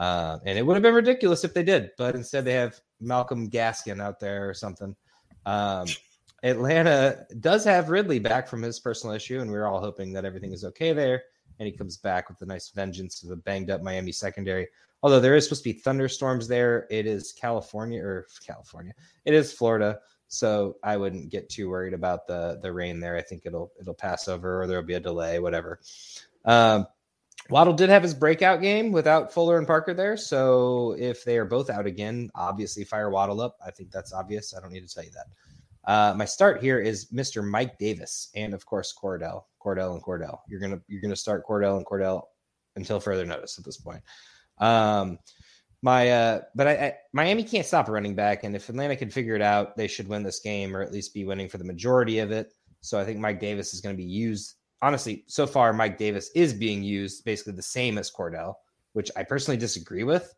[0.00, 3.48] Uh, and it would have been ridiculous if they did, but instead they have Malcolm
[3.48, 4.94] Gaskin out there or something.
[5.46, 5.86] Um,
[6.42, 10.52] Atlanta does have Ridley back from his personal issue, and we're all hoping that everything
[10.52, 11.22] is okay there.
[11.60, 14.66] And he comes back with a nice vengeance of the banged up Miami secondary.
[15.04, 18.92] Although there is supposed to be thunderstorms there, it is California or California.
[19.24, 20.00] It is Florida,
[20.34, 23.16] so I wouldn't get too worried about the the rain there.
[23.16, 25.80] I think it'll it'll pass over, or there'll be a delay, whatever.
[26.44, 26.86] Um,
[27.50, 30.16] Waddle did have his breakout game without Fuller and Parker there.
[30.16, 33.58] So if they are both out again, obviously fire Waddle up.
[33.64, 34.54] I think that's obvious.
[34.54, 35.26] I don't need to tell you that.
[35.86, 37.46] Uh, my start here is Mr.
[37.46, 40.38] Mike Davis and of course Cordell, Cordell and Cordell.
[40.48, 42.22] You're gonna you're gonna start Cordell and Cordell
[42.76, 44.02] until further notice at this point.
[44.58, 45.18] Um,
[45.84, 49.10] my uh, but I, I Miami can't stop a running back, and if Atlanta can
[49.10, 51.64] figure it out, they should win this game or at least be winning for the
[51.64, 52.54] majority of it.
[52.80, 54.54] So I think Mike Davis is going to be used.
[54.80, 58.54] Honestly, so far Mike Davis is being used basically the same as Cordell,
[58.94, 60.34] which I personally disagree with.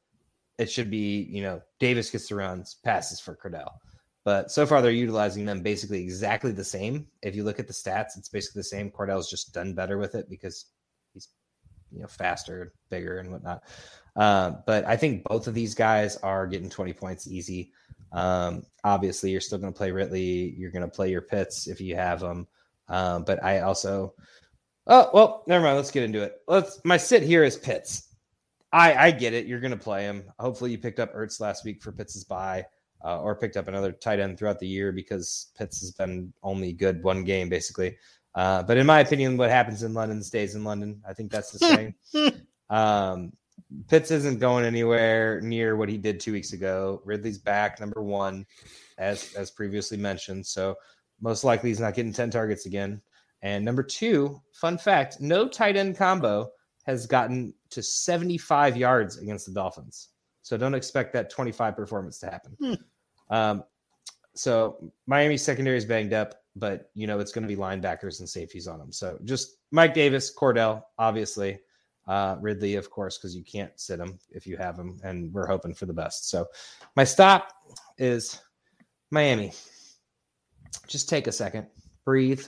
[0.59, 3.71] It should be, you know, Davis gets the runs, passes for Cordell.
[4.25, 7.07] But so far, they're utilizing them basically exactly the same.
[7.23, 8.91] If you look at the stats, it's basically the same.
[8.91, 10.65] Cordell's just done better with it because
[11.93, 13.63] you know, faster, bigger, and whatnot.
[14.17, 17.73] Um, but I think both of these guys are getting 20 points easy.
[18.13, 20.55] Um, obviously, you're still going to play Ridley.
[20.57, 22.47] You're going to play your Pitts if you have them.
[22.89, 24.15] Um, but I also,
[24.87, 25.77] oh well, never mind.
[25.77, 26.37] Let's get into it.
[26.47, 26.81] Let's.
[26.85, 28.15] My sit here is Pitts.
[28.73, 29.47] I I get it.
[29.47, 30.25] You're going to play him.
[30.39, 32.65] Hopefully, you picked up Ertz last week for Pitts' bye
[33.05, 36.73] uh, or picked up another tight end throughout the year because Pitts has been only
[36.73, 37.97] good one game basically.
[38.37, 41.03] Uh, but in my opinion, what happens in London stays in London.
[41.09, 41.95] I think that's the saying.
[42.71, 43.33] um,
[43.89, 47.01] Pitts isn't going anywhere near what he did two weeks ago.
[47.05, 48.47] Ridley's back, number one,
[48.99, 50.47] as as previously mentioned.
[50.47, 50.77] So
[51.21, 53.01] most likely he's not getting 10 targets again.
[53.43, 56.51] And number two, fun fact, no tight end combo
[56.85, 60.11] has gotten to 75 yards against the Dolphins.
[60.43, 62.57] So don't expect that 25 performance to happen.
[62.61, 63.35] Hmm.
[63.35, 63.65] Um,
[64.35, 68.29] so Miami secondary is banged up, but you know it's going to be linebackers and
[68.29, 68.91] safeties on them.
[68.91, 71.61] So just Mike Davis, Cordell, obviously,
[72.09, 75.47] uh, Ridley, of course, because you can't sit him if you have him, and we're
[75.47, 76.29] hoping for the best.
[76.31, 76.47] So
[76.97, 77.53] my stop
[77.99, 78.41] is
[79.11, 79.53] Miami.
[80.87, 81.67] Just take a second,
[82.05, 82.45] breathe,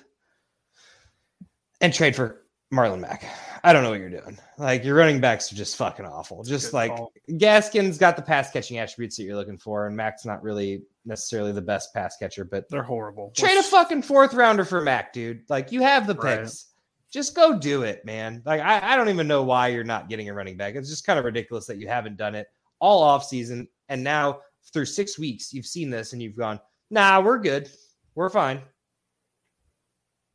[1.81, 3.25] and trade for Marlon Mack.
[3.65, 4.39] I don't know what you're doing.
[4.57, 6.45] Like your running backs are just fucking awful.
[6.45, 7.13] Just Good like call.
[7.31, 11.51] Gaskin's got the pass catching attributes that you're looking for, and Mack's not really necessarily
[11.53, 13.33] the best pass catcher, but They're horrible.
[13.37, 15.43] trade a Let's- fucking fourth rounder for Mack, dude.
[15.49, 16.41] Like you have the Right.
[16.41, 16.67] picks.
[17.11, 18.43] Just go do it, man.
[18.45, 20.75] Like I, I don't even know why you're not getting a running back.
[20.75, 22.47] It's just kind of ridiculous that you haven't done it
[22.81, 23.67] all off season.
[23.89, 24.41] And now
[24.73, 27.71] through six weeks, you've seen this and you've gone, nah, we're good.
[28.15, 28.61] We're fine.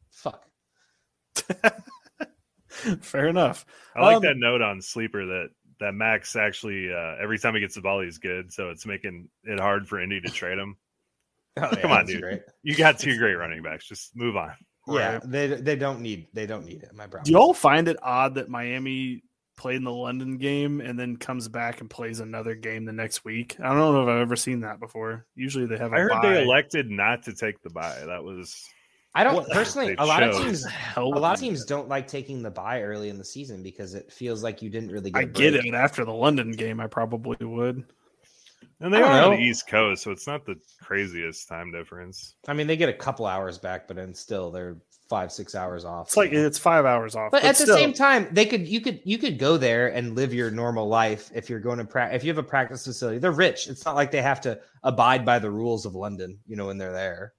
[0.09, 0.47] Fuck.
[3.01, 3.65] Fair enough.
[3.95, 7.62] I like Um, that note on sleeper that that Max actually uh, every time he
[7.62, 10.77] gets the ball he's good, so it's making it hard for Indy to trade him.
[11.55, 12.19] Oh, Come on, dude.
[12.21, 12.41] Great.
[12.63, 13.88] You got two great running backs.
[13.88, 14.53] Just move on.
[14.88, 15.21] Yeah, Right.
[15.23, 16.91] they they don't need they don't need it.
[16.95, 17.25] My problem.
[17.25, 19.21] Do y'all find it odd that Miami
[19.55, 23.23] played in the London game and then comes back and plays another game the next
[23.23, 23.55] week?
[23.59, 25.27] I don't know if I've ever seen that before.
[25.36, 26.33] Usually they have a I heard bye.
[26.33, 28.01] they elected not to take the bye.
[28.03, 28.67] That was
[29.15, 29.89] I don't What- personally.
[29.89, 33.10] They A lot of teams, a lot of teams don't like taking the bye early
[33.10, 35.12] in the season because it feels like you didn't really.
[35.12, 35.73] Get I a get it.
[35.73, 37.84] After the London game, I probably would.
[38.80, 41.71] and they I don't are on the East Coast, so it's not the craziest time
[41.71, 42.36] difference.
[42.47, 44.78] I mean, they get a couple hours back, but then still they're
[45.10, 46.08] five six hours off.
[46.08, 47.30] It's like it's five hours off.
[47.30, 50.34] but, at the same time, they could you could you could go there and live
[50.34, 52.15] your normal life if you're going to practice.
[52.15, 53.67] If you have a practice facility, they're rich.
[53.67, 56.39] It's not like they have to abide by the rules of London.
[56.47, 57.34] You know, when they're there,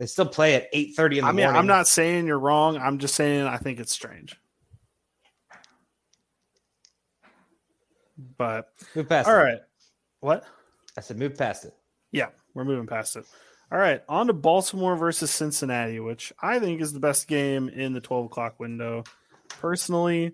[0.00, 1.58] they still play at eight thirty in the I mean, morning.
[1.58, 2.78] I'm not saying you're wrong.
[2.78, 4.34] I'm just saying I think it's strange.
[8.38, 9.38] But Move past all it.
[9.38, 9.58] right,
[10.20, 10.44] what?
[10.96, 11.74] I said move past it.
[12.12, 13.26] Yeah, we're moving past it.
[13.70, 17.92] All right, on to Baltimore versus Cincinnati, which I think is the best game in
[17.92, 19.04] the 12 o'clock window.
[19.48, 20.32] Personally,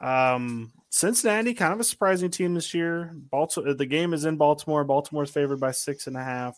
[0.00, 3.12] um, Cincinnati, kind of a surprising team this year.
[3.14, 4.84] Baltimore, the game is in Baltimore.
[4.84, 6.56] Baltimore's favored by six and a half.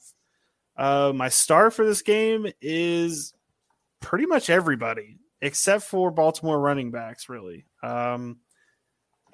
[0.79, 3.35] Uh, my star for this game is
[4.01, 7.67] pretty much everybody except for Baltimore running backs, really.
[7.83, 8.39] Um,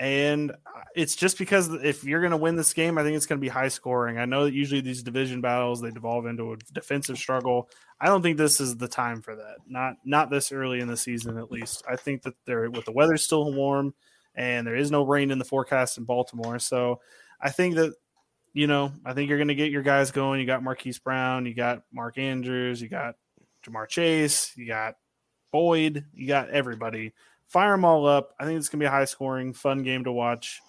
[0.00, 0.52] and
[0.96, 3.44] it's just because if you're going to win this game, I think it's going to
[3.44, 4.18] be high scoring.
[4.18, 7.68] I know that usually these division battles they devolve into a defensive struggle.
[8.00, 9.58] I don't think this is the time for that.
[9.68, 11.84] Not not this early in the season, at least.
[11.88, 13.94] I think that they're with the weather still warm
[14.34, 16.58] and there is no rain in the forecast in Baltimore.
[16.58, 17.00] So
[17.40, 17.94] I think that
[18.54, 20.40] you know I think you're going to get your guys going.
[20.40, 23.16] You got Marquise Brown, you got Mark Andrews, you got
[23.66, 24.96] Ja'Marr Chase, you got
[25.52, 27.12] Boyd, you got everybody
[27.48, 28.34] fire them all up.
[28.38, 30.60] I think it's gonna be a high scoring, fun game to watch.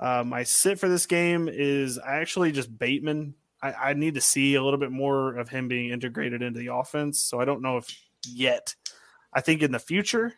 [0.00, 3.34] Uh, my sit for this game is actually just Bateman.
[3.62, 6.74] I, I, need to see a little bit more of him being integrated into the
[6.74, 7.20] offense.
[7.20, 8.74] So I don't know if yet.
[9.32, 10.32] I think in the future,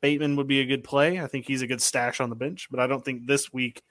[0.00, 1.20] Bateman would be a good play.
[1.20, 3.82] I think he's a good stash on the bench, but I don't think this week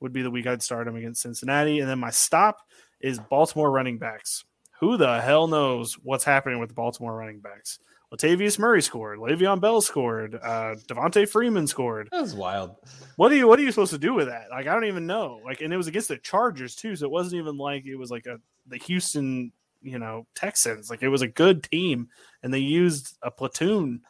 [0.00, 1.80] would be the week I'd start him against Cincinnati.
[1.80, 2.58] And then my stop
[3.00, 4.44] is Baltimore running backs.
[4.80, 7.78] Who the hell knows what's happening with the Baltimore running backs?
[8.12, 9.18] Latavius Murray scored.
[9.18, 10.36] Le'Veon Bell scored.
[10.36, 12.08] Uh, Devonta Freeman scored.
[12.12, 12.76] That was wild.
[13.16, 14.50] What are you What are you supposed to do with that?
[14.50, 15.40] Like I don't even know.
[15.44, 18.10] Like, and it was against the Chargers too, so it wasn't even like it was
[18.10, 19.50] like a the Houston,
[19.82, 20.88] you know, Texans.
[20.88, 22.08] Like it was a good team,
[22.42, 24.02] and they used a platoon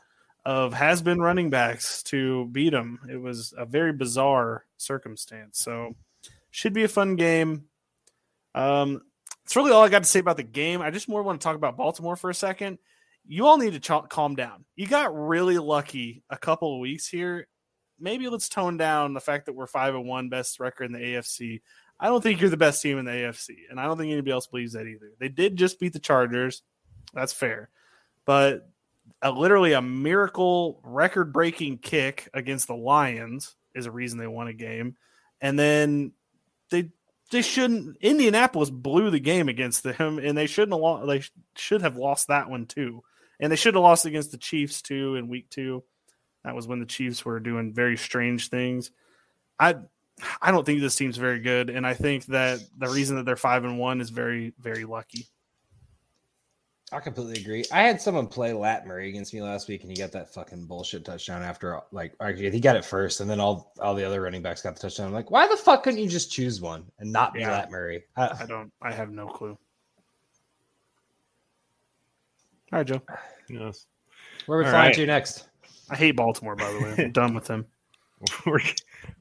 [0.44, 3.00] of has been running backs to beat them.
[3.10, 5.58] It was a very bizarre circumstance.
[5.58, 5.96] So
[6.50, 7.64] should be a fun game.
[8.54, 9.02] Um,
[9.44, 10.82] that's really all I got to say about the game.
[10.82, 12.78] I just more want to talk about Baltimore for a second
[13.28, 14.64] you all need to ch- calm down.
[14.76, 17.48] You got really lucky a couple of weeks here.
[17.98, 20.98] Maybe let's tone down the fact that we're five and one, best record in the
[20.98, 21.62] AFC.
[21.98, 24.32] I don't think you're the best team in the AFC, and I don't think anybody
[24.32, 25.12] else believes that either.
[25.18, 26.62] They did just beat the Chargers.
[27.14, 27.70] That's fair,
[28.26, 28.68] but
[29.22, 34.52] a, literally a miracle record-breaking kick against the Lions is a reason they won a
[34.52, 34.96] game,
[35.40, 36.12] and then
[36.70, 36.90] they
[37.30, 37.98] they shouldn't.
[38.00, 40.80] Indianapolis blew the game against them, and they shouldn't have.
[40.80, 41.22] Lost, they
[41.56, 43.02] should have lost that one too
[43.40, 45.84] and they should have lost against the Chiefs too in week two.
[46.44, 48.90] That was when the Chiefs were doing very strange things.
[49.58, 49.76] I
[50.40, 53.36] I don't think this team's very good, and I think that the reason that they're
[53.36, 55.26] five and one is very very lucky.
[56.92, 57.64] I completely agree.
[57.72, 60.66] I had someone play Lat Murray against me last week, and he got that fucking
[60.66, 64.40] bullshit touchdown after like he got it first, and then all all the other running
[64.40, 65.08] backs got the touchdown.
[65.08, 67.50] I'm like, why the fuck couldn't you just choose one and not be Yeah.
[67.50, 68.04] Lat Murray?
[68.16, 68.70] I, I don't.
[68.80, 69.58] I have no clue.
[72.72, 73.02] All right, Joe.
[73.48, 73.86] Yes.
[74.46, 74.94] where are we All flying right.
[74.94, 75.48] to next?
[75.90, 76.54] I hate Baltimore.
[76.54, 77.66] By the way, I'm done with them.
[78.46, 78.60] We're,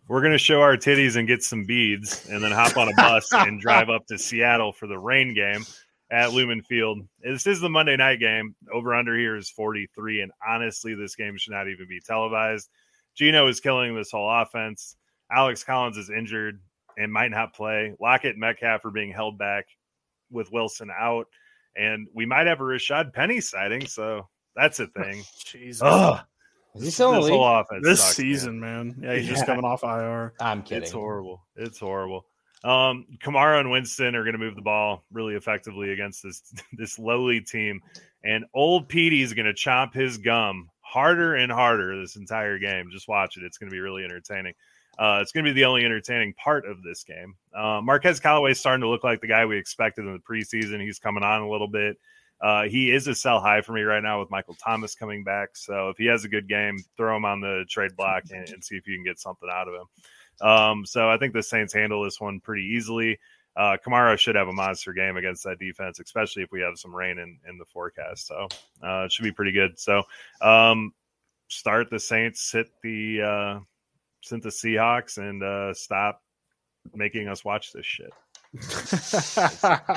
[0.08, 2.94] we're going to show our titties and get some beads and then hop on a
[2.96, 5.64] bus and drive up to Seattle for the rain game
[6.12, 7.00] at Lumen Field.
[7.22, 8.56] This is the Monday night game.
[8.72, 10.22] Over under here is 43.
[10.22, 12.70] And honestly, this game should not even be televised.
[13.16, 14.96] Geno is killing this whole offense.
[15.32, 16.60] Alex Collins is injured
[16.98, 17.94] and might not play.
[18.00, 19.66] Lockett and Metcalf are being held back
[20.30, 21.28] with Wilson out.
[21.76, 23.88] And we might have a Rashaad Penny sighting.
[23.88, 25.24] So that's a thing.
[25.46, 25.82] Jesus.
[25.84, 26.22] Ugh.
[26.76, 28.98] Is he still in the this whole offense this sucks, season, man.
[29.02, 30.34] Yeah, he's just coming off IR.
[30.42, 30.84] I'm kidding.
[30.84, 31.46] It's horrible.
[31.56, 32.26] It's horrible.
[32.66, 36.42] Um, Kamara and Winston are going to move the ball really effectively against this
[36.74, 37.82] this lowly team,
[38.24, 42.90] and old Petey is going to chop his gum harder and harder this entire game.
[42.92, 44.54] Just watch it; it's going to be really entertaining.
[44.98, 47.36] Uh, it's going to be the only entertaining part of this game.
[47.54, 50.82] Uh, Marquez is starting to look like the guy we expected in the preseason.
[50.82, 51.98] He's coming on a little bit.
[52.42, 55.50] Uh, he is a sell high for me right now with Michael Thomas coming back.
[55.56, 58.64] So if he has a good game, throw him on the trade block and, and
[58.64, 59.86] see if you can get something out of him.
[60.42, 63.20] Um, so I think the Saints handle this one pretty easily.
[63.58, 66.94] Uh, Kamara should have a monster game against that defense, especially if we have some
[66.94, 68.28] rain in, in the forecast.
[68.28, 68.48] So
[68.84, 69.80] uh, it should be pretty good.
[69.80, 70.04] So
[70.42, 70.94] um,
[71.48, 73.60] start the Saints, sit the uh,
[74.22, 76.22] sit the Seahawks, and uh, stop
[76.94, 78.12] making us watch this shit.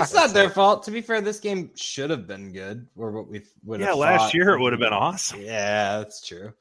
[0.01, 0.83] It's not their fault.
[0.85, 2.87] To be fair, this game should have been good.
[2.97, 4.35] Or what we would Yeah, have last thought.
[4.35, 5.41] year it would have been awesome.
[5.41, 6.53] Yeah, that's true.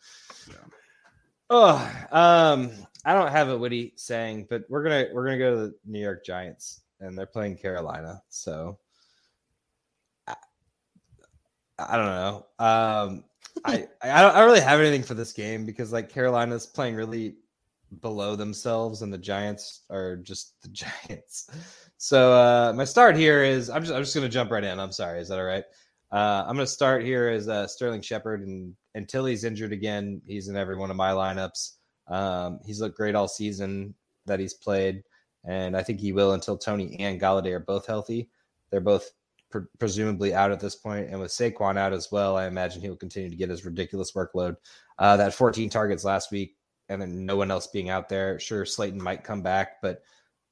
[1.49, 2.71] Oh, um,
[3.07, 6.01] I don't have a witty saying, but we're gonna we're gonna go to the New
[6.01, 8.21] York Giants, and they're playing Carolina.
[8.27, 8.79] So
[10.27, 10.35] I,
[11.79, 12.45] I don't know.
[12.59, 13.23] Um,
[13.63, 17.37] I I don't, I really have anything for this game because like Carolina's playing really
[18.01, 21.49] below themselves, and the Giants are just the Giants.
[21.95, 24.81] So uh, my start here is I'm just I'm just gonna jump right in.
[24.81, 25.21] I'm sorry.
[25.21, 25.63] Is that all right?
[26.11, 30.21] Uh, I'm going to start here as uh, Sterling Shepard, and until he's injured again,
[30.25, 31.76] he's in every one of my lineups.
[32.09, 33.93] Um, he's looked great all season.
[34.25, 35.03] that he's played,
[35.45, 38.29] and I think he will until Toney and Golladay are both healthy.
[38.69, 39.09] They're both
[39.49, 42.89] pre- presumably out at this point, and with Saquon out as well, I imagine he
[42.89, 44.57] will continue to get his ridiculous workload.
[44.99, 46.57] Uh, that 14 targets last week,
[46.89, 48.39] and then no one else being out there.
[48.39, 50.01] Sure, Slayton might come back, but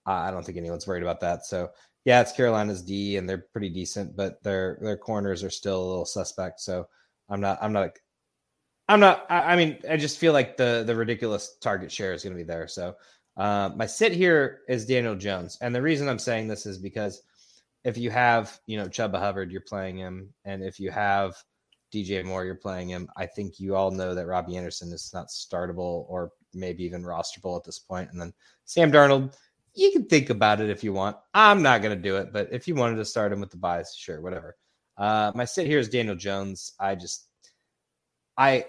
[0.05, 1.45] I don't think anyone's worried about that.
[1.45, 1.69] So
[2.05, 5.89] yeah, it's Carolina's D, and they're pretty decent, but their their corners are still a
[5.89, 6.61] little suspect.
[6.61, 6.87] So
[7.29, 7.97] I'm not I'm not
[8.88, 9.25] I'm not.
[9.29, 12.38] I, I mean, I just feel like the the ridiculous target share is going to
[12.38, 12.67] be there.
[12.67, 12.95] So
[13.38, 17.21] uh, my sit here is Daniel Jones, and the reason I'm saying this is because
[17.83, 21.36] if you have you know Chuba Hubbard, you're playing him, and if you have
[21.93, 23.09] DJ Moore, you're playing him.
[23.15, 27.57] I think you all know that Robbie Anderson is not startable or maybe even rosterable
[27.57, 28.11] at this point.
[28.11, 28.33] And then
[28.65, 29.36] Sam Darnold,
[29.73, 31.17] you can think about it if you want.
[31.33, 33.57] I'm not going to do it, but if you wanted to start him with the
[33.57, 34.55] byes, sure, whatever.
[34.97, 36.73] Uh, my sit here is Daniel Jones.
[36.79, 37.27] I just,
[38.38, 38.65] I,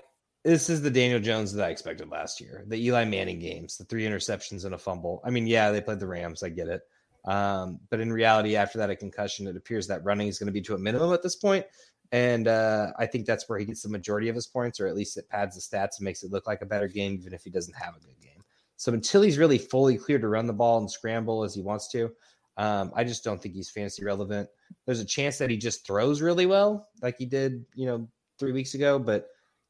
[0.46, 2.64] this is the Daniel Jones that I expected last year.
[2.68, 5.20] The Eli Manning games, the three interceptions and a fumble.
[5.24, 6.44] I mean, yeah, they played the Rams.
[6.44, 6.82] I get it.
[7.24, 10.52] Um, but in reality, after that, a concussion, it appears that running is going to
[10.52, 11.66] be to a minimum at this point.
[12.12, 14.94] And uh, I think that's where he gets the majority of his points, or at
[14.94, 17.42] least it pads the stats and makes it look like a better game, even if
[17.42, 18.44] he doesn't have a good game.
[18.76, 21.88] So until he's really fully clear to run the ball and scramble as he wants
[21.88, 22.12] to,
[22.56, 24.48] um, I just don't think he's fantasy relevant.
[24.84, 28.52] There's a chance that he just throws really well, like he did, you know, three
[28.52, 29.26] weeks ago, but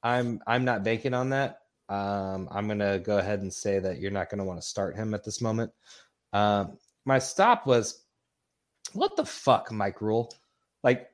[0.07, 1.62] I'm I'm not banking on that.
[1.88, 5.14] Um, I'm gonna go ahead and say that you're not gonna want to start him
[5.14, 5.72] at this moment.
[6.32, 8.04] Um, my stop was,
[8.92, 10.32] what the fuck, Mike Rhule?
[10.84, 11.11] Like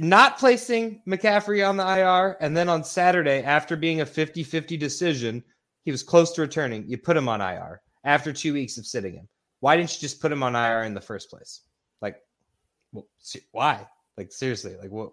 [0.00, 5.44] not placing McCaffrey on the IR, and then on Saturday, after being a 50-50 decision,
[5.84, 6.84] he was close to returning.
[6.88, 9.28] You put him on IR after two weeks of sitting him.
[9.60, 11.60] Why didn't you just put him on IR in the first place?
[12.00, 12.16] Like,
[13.52, 13.86] why?
[14.16, 15.12] Like, seriously, like what?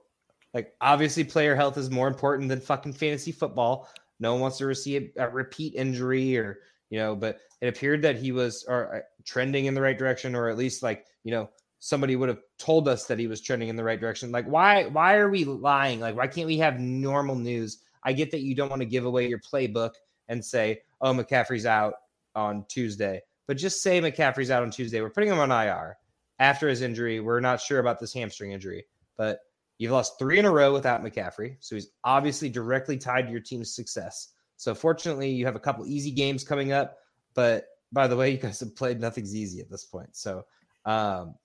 [0.53, 3.89] Like, obviously, player health is more important than fucking fantasy football.
[4.19, 8.17] No one wants to receive a repeat injury or, you know, but it appeared that
[8.17, 11.49] he was or uh, trending in the right direction, or at least like, you know,
[11.79, 14.31] somebody would have told us that he was trending in the right direction.
[14.31, 15.99] Like, why, why are we lying?
[15.99, 17.79] Like, why can't we have normal news?
[18.03, 19.91] I get that you don't want to give away your playbook
[20.27, 21.93] and say, oh, McCaffrey's out
[22.35, 25.01] on Tuesday, but just say McCaffrey's out on Tuesday.
[25.01, 25.97] We're putting him on IR
[26.39, 27.19] after his injury.
[27.19, 28.85] We're not sure about this hamstring injury,
[29.17, 29.39] but
[29.79, 33.41] You've lost three in a row without McCaffrey, so he's obviously directly tied to your
[33.41, 34.33] team's success.
[34.57, 36.97] So fortunately, you have a couple easy games coming up.
[37.33, 40.15] But by the way, you guys have played nothing's easy at this point.
[40.15, 40.45] So
[40.85, 41.35] um,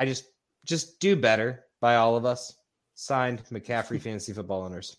[0.00, 0.24] I just
[0.64, 2.54] just do better by all of us.
[2.96, 4.96] Signed McCaffrey fantasy football owners.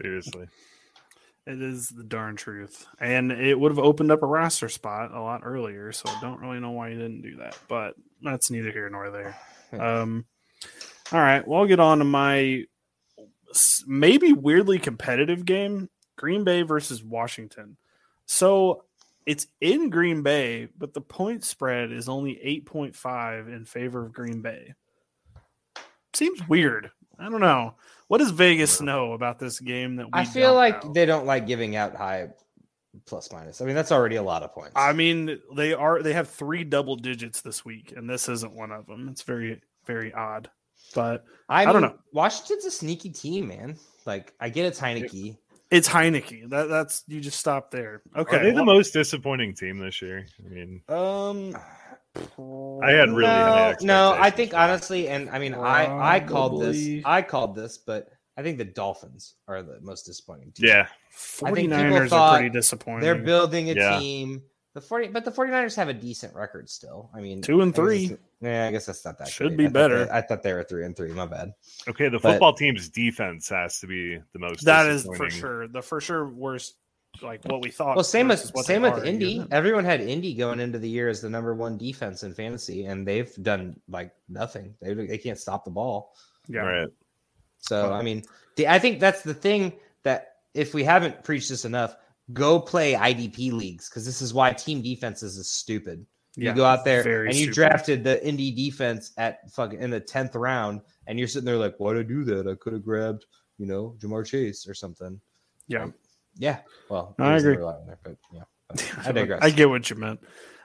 [0.00, 0.46] Seriously.
[1.46, 2.86] It is the darn truth.
[3.00, 5.92] And it would have opened up a roster spot a lot earlier.
[5.92, 7.58] So I don't really know why you didn't do that.
[7.68, 9.36] But that's neither here nor there.
[9.72, 10.24] Um,
[11.12, 11.46] all right.
[11.46, 12.64] Well, I'll get on to my
[13.86, 17.76] maybe weirdly competitive game Green Bay versus Washington.
[18.26, 18.84] So
[19.24, 22.34] it's in Green Bay, but the point spread is only
[22.66, 24.74] 8.5 in favor of Green Bay.
[26.14, 26.90] Seems weird.
[27.18, 27.74] I don't know.
[28.08, 30.92] What does Vegas know about this game that I feel like know?
[30.92, 32.28] they don't like giving out high
[33.04, 33.60] plus minus.
[33.60, 34.72] I mean, that's already a lot of points.
[34.76, 38.70] I mean, they are they have three double digits this week, and this isn't one
[38.70, 39.08] of them.
[39.08, 40.50] It's very very odd.
[40.94, 41.96] But I, mean, I don't know.
[42.12, 43.76] Washington's a sneaky team, man.
[44.04, 45.36] Like I get it's Heinicke.
[45.70, 46.48] It's Heinicke.
[46.50, 48.02] That that's you just stop there.
[48.16, 48.36] Okay.
[48.36, 50.26] Are they well, the most disappointing team this year?
[50.44, 51.56] I mean, um,
[52.82, 54.16] I had really no, no.
[54.18, 55.68] I think honestly, and I mean, Probably.
[55.68, 57.02] I I called this.
[57.04, 60.52] I called this, but I think the Dolphins are the most disappointing.
[60.52, 60.68] Team.
[60.68, 63.00] Yeah, 49ers are pretty disappointing.
[63.00, 63.98] They're building a yeah.
[63.98, 64.42] team.
[64.74, 67.10] The 40 but the 49ers have a decent record still.
[67.14, 68.16] I mean, 2 and 3.
[68.40, 69.58] Yeah, I guess that's not that Should great.
[69.58, 70.04] be I better.
[70.04, 71.54] They, I thought they were 3 and 3, my bad.
[71.88, 75.68] Okay, the football but, team's defense has to be the most That is for sure.
[75.68, 76.74] The for sure worst
[77.22, 77.96] like what we thought.
[77.96, 79.44] Well, same with same with are, Indy.
[79.50, 83.06] Everyone had Indy going into the year as the number one defense in fantasy, and
[83.06, 84.74] they've done like nothing.
[84.80, 86.14] They they can't stop the ball.
[86.48, 86.60] Yeah.
[86.60, 86.88] Right.
[87.58, 88.22] So I mean,
[88.68, 89.72] I think that's the thing
[90.02, 91.96] that if we haven't preached this enough,
[92.32, 96.06] go play IDP leagues because this is why team defenses is stupid.
[96.36, 97.54] Yeah, you go out there and you stupid.
[97.54, 101.76] drafted the Indy defense at fucking in the tenth round, and you're sitting there like,
[101.78, 102.46] why'd I do that?
[102.46, 103.24] I could have grabbed,
[103.58, 105.18] you know, Ja'Marr Chase or something.
[105.66, 105.94] Yeah, um,
[106.36, 106.58] yeah.
[106.90, 107.56] Well, I agree.
[107.56, 108.42] There, but yeah,
[109.04, 109.40] I digress.
[109.42, 110.20] I get what you meant.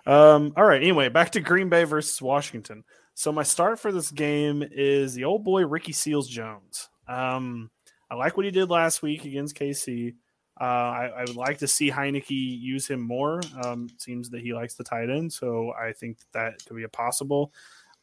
[0.06, 0.82] Um, all right.
[0.82, 2.84] Anyway, back to Green Bay versus Washington.
[3.14, 6.90] So my start for this game is the old boy Ricky Seals Jones.
[7.08, 7.70] Um,
[8.10, 10.16] I like what he did last week against KC.
[10.62, 13.42] Uh, I, I, would like to see Heinicke use him more.
[13.64, 16.84] Um, seems that he likes the tight end, so I think that, that could be
[16.84, 17.52] a possible.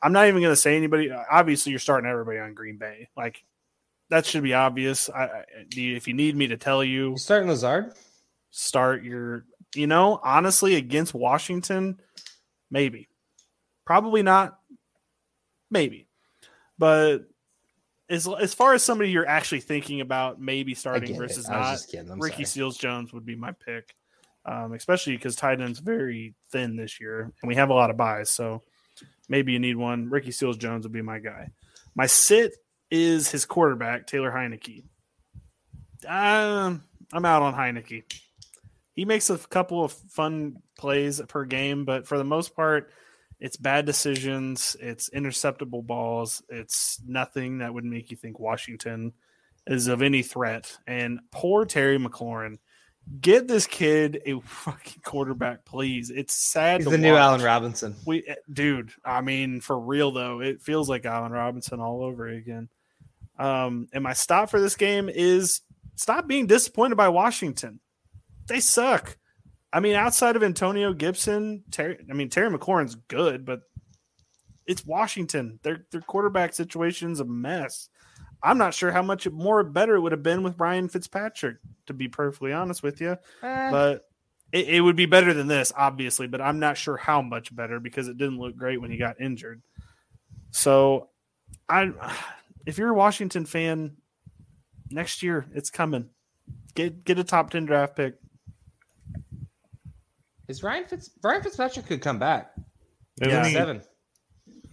[0.02, 1.09] I'm not even going to say anybody.
[1.30, 3.11] Obviously, you're starting everybody on Green Bay.
[3.16, 3.44] Like
[4.11, 5.09] that should be obvious.
[5.09, 7.94] I, I, if you need me to tell you, you starting Lazard,
[8.50, 9.44] start your
[9.76, 12.00] You know, honestly, against Washington,
[12.72, 13.09] maybe.
[13.86, 14.59] Probably not.
[15.70, 16.09] Maybe.
[16.76, 17.18] But
[18.11, 22.11] as as far as somebody you're actually thinking about maybe starting versus not, just kidding.
[22.11, 22.46] I'm Ricky sorry.
[22.46, 23.94] Seals Jones would be my pick,
[24.44, 27.96] um, especially because tight end's very thin this year, and we have a lot of
[27.96, 28.30] byes.
[28.30, 28.62] So
[29.28, 30.09] maybe you need one.
[30.11, 31.50] Ricky Seals Jones would be my guy.
[31.94, 32.56] My sit
[32.90, 34.84] is his quarterback Taylor Heinicke.
[36.06, 36.82] Um,
[37.12, 38.04] I'm out on Heinicke.
[38.94, 42.90] He makes a couple of fun plays per game, but for the most part,
[43.41, 44.76] it's bad decisions.
[44.80, 46.43] It's interceptable balls.
[46.49, 49.12] It's nothing that would make you think Washington
[49.66, 50.76] is of any threat.
[50.86, 52.59] And poor Terry McLaurin,
[53.20, 56.11] get this kid a fucking quarterback, please.
[56.11, 56.80] It's sad.
[56.80, 57.14] He's the new.
[57.14, 57.95] Allen Robinson.
[58.05, 58.93] We, eh, dude.
[59.05, 62.68] I mean, for real though, it feels like Allen Robinson all over again.
[63.39, 65.61] Um, and my stop for this game is
[65.95, 67.78] stop being disappointed by Washington.
[68.49, 69.16] They suck.
[69.72, 73.62] I mean, outside of Antonio Gibson, Terry, I mean Terry McLaurin's good, but
[74.66, 75.58] it's Washington.
[75.62, 77.88] Their their quarterback situation's a mess.
[78.42, 81.56] I'm not sure how much more better it would have been with Brian Fitzpatrick,
[81.86, 83.16] to be perfectly honest with you.
[83.42, 84.08] Eh, But
[84.52, 86.28] it, it would be better than this, obviously.
[86.28, 89.20] But I'm not sure how much better because it didn't look great when he got
[89.20, 89.60] injured.
[90.50, 91.08] So,
[91.68, 91.92] I,
[92.64, 93.96] if you're a Washington fan,
[94.90, 96.08] next year it's coming.
[96.74, 98.14] Get get a top ten draft pick.
[100.49, 102.53] Is Ryan Fitz Ryan Fitzpatrick could come back.
[103.20, 103.46] Isn't Yeah.
[103.46, 103.82] he- Seven.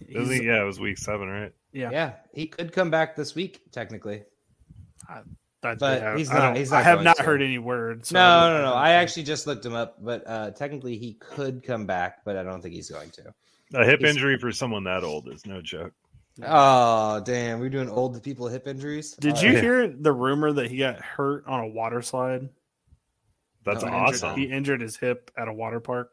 [0.08, 1.52] isn't he- yeah, it was week seven, right?
[1.72, 4.22] yeah, Yeah, he could come back this week technically.
[5.08, 5.22] I-
[5.62, 7.22] but I- he's I not- don't- he's I not have not to.
[7.24, 8.08] heard any words.
[8.10, 8.72] so I no, no, no.
[8.74, 12.42] I actually just looked him up, but uh, technically he could come back, but I
[12.44, 13.34] don't think he's going to.
[13.74, 15.92] A hip He's- injury for someone that old is no joke.
[16.44, 17.58] Oh, damn.
[17.60, 19.12] We're doing old people hip injuries.
[19.16, 19.62] Did All you right.
[19.62, 22.48] hear the rumor that he got hurt on a water slide?
[23.66, 24.36] That's No, He injured- awesome.
[24.38, 26.12] He injured his hip at a water park.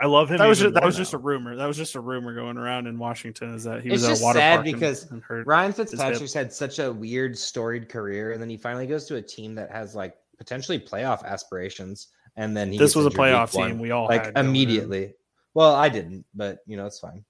[0.00, 0.36] I love him.
[0.36, 1.56] That was just, that more was just a rumor.
[1.56, 3.54] That was just a rumor going around in Washington.
[3.54, 5.46] Is that he It's was at just a water sad park because and hurt.
[5.46, 5.72] Ryan.
[5.72, 9.54] Fitzpatrick's had such a weird storied career, and then he finally goes to a team
[9.54, 13.54] that has like potentially playoff aspirations, and then he This was a injured week playoff
[13.54, 13.78] one, team.
[13.78, 15.14] We all like had going immediately.
[15.54, 17.24] Well, I didn't, but you know it's fine.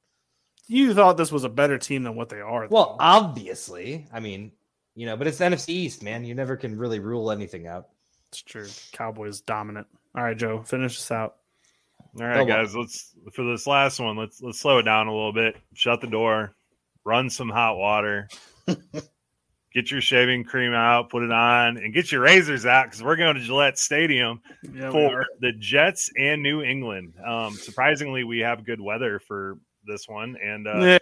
[0.67, 2.67] You thought this was a better team than what they are.
[2.69, 4.51] Well, obviously, I mean,
[4.97, 6.25] you know, but it's the NFC East, man.
[6.25, 7.87] You never can really rule anything out.
[8.29, 8.67] It's true.
[8.93, 9.87] Cowboys dominant.
[10.15, 11.37] All right, Joe, finish this out.
[12.21, 12.75] All right, Go guys.
[12.75, 14.17] Let's for this last one.
[14.17, 15.57] Let's let's slow it down a little bit.
[15.75, 16.55] Shut the door.
[17.05, 18.29] Run some hot water.
[19.75, 21.11] get your shaving cream out.
[21.11, 24.91] Put it on, and get your razors out because we're going to Gillette Stadium Yeah,
[24.91, 27.15] for the Jets and New England.
[27.25, 30.99] Um, surprisingly, we have good weather for this one, and uh, yeah,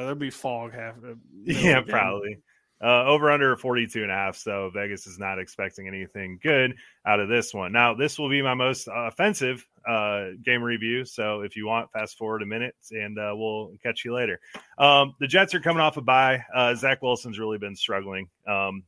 [0.00, 0.96] there'll be fog half.
[0.96, 1.14] uh,
[1.44, 1.92] yeah, of game.
[1.92, 2.38] probably.
[2.80, 4.36] Uh, over under 42 and a half.
[4.36, 7.72] So Vegas is not expecting anything good out of this one.
[7.72, 11.04] Now, this will be my most offensive uh, game review.
[11.04, 14.38] So if you want, fast forward a minute and uh, we'll catch you later.
[14.78, 16.44] Um, the Jets are coming off a bye.
[16.54, 18.28] Uh, Zach Wilson's really been struggling.
[18.46, 18.84] Um,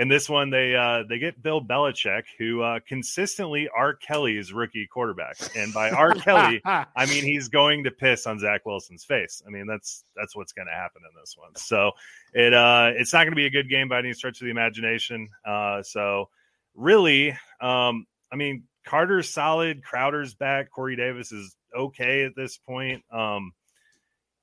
[0.00, 3.92] in this one, they uh, they get Bill Belichick, who uh, consistently R.
[3.92, 6.14] Kelly's rookie quarterback, and by R.
[6.14, 9.42] Kelly, I mean he's going to piss on Zach Wilson's face.
[9.46, 11.54] I mean that's that's what's going to happen in this one.
[11.54, 11.92] So
[12.32, 14.50] it uh it's not going to be a good game by any stretch of the
[14.50, 15.28] imagination.
[15.44, 16.30] Uh, so
[16.74, 23.04] really, um, I mean Carter's solid, Crowder's back, Corey Davis is okay at this point.
[23.12, 23.52] Um,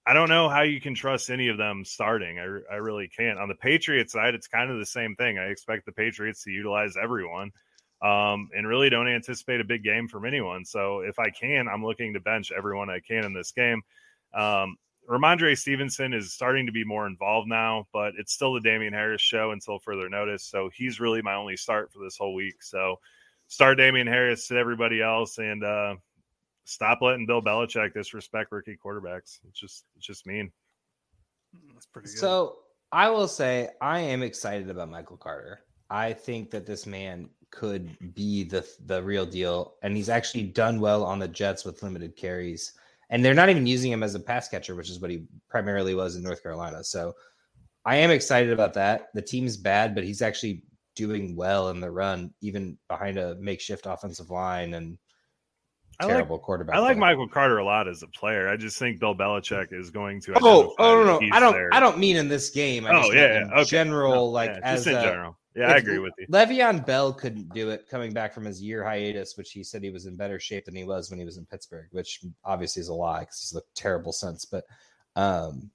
[0.07, 2.39] I don't know how you can trust any of them starting.
[2.39, 3.37] I, I really can't.
[3.37, 5.37] On the Patriots side, it's kind of the same thing.
[5.37, 7.51] I expect the Patriots to utilize everyone
[8.01, 10.63] um, and really don't anticipate a big game from anyone.
[10.63, 13.81] So if I can, I'm looking to bench everyone I can in this game.
[14.33, 14.77] Um,
[15.09, 19.21] Rhamondre Stevenson is starting to be more involved now, but it's still the Damien Harris
[19.21, 20.43] show until further notice.
[20.43, 22.61] So he's really my only start for this whole week.
[22.61, 22.99] So
[23.47, 25.95] start Damien Harris, sit everybody else, and uh,
[26.67, 29.39] stop letting Bill Belichick disrespect rookie quarterbacks.
[29.47, 30.51] It's just it's just mean.
[31.73, 32.17] That's pretty good.
[32.17, 32.57] So
[32.91, 35.61] I will say I am excited about Michael Carter.
[35.89, 40.79] I think that this man could be the the real deal, and he's actually done
[40.79, 42.73] well on the Jets with limited carries.
[43.09, 45.95] And they're not even using him as a pass catcher, which is what he primarily
[45.95, 46.83] was in North Carolina.
[46.83, 47.15] So
[47.85, 49.07] I am excited about that.
[49.13, 50.63] The team's bad, but he's actually
[50.93, 54.97] doing well in the run, even behind a makeshift offensive line and
[55.99, 56.75] I like- terrible quarterback.
[56.75, 56.99] I like play.
[56.99, 58.47] Michael Carter a lot as a player.
[58.49, 60.33] I just think Bill Belichick is going to.
[60.41, 61.35] Oh, oh no, that no!
[61.35, 61.53] I don't.
[61.53, 61.73] there.
[61.73, 62.85] I don't mean in this game.
[62.85, 63.41] I Oh just yeah, mean yeah.
[63.45, 63.63] in Okay.
[63.65, 65.37] general, No, like yeah, as just in a- general.
[65.55, 66.27] Yeah, I agree with you.
[66.27, 69.89] Le'Veon Bell couldn't do it coming back from his year hiatus, which he said he
[69.89, 72.89] was in better shape than he was when he was in Pittsburgh, which obviously is
[72.89, 74.45] a lie because he's looked terrible since.
[74.45, 74.65] But
[75.15, 75.71] um,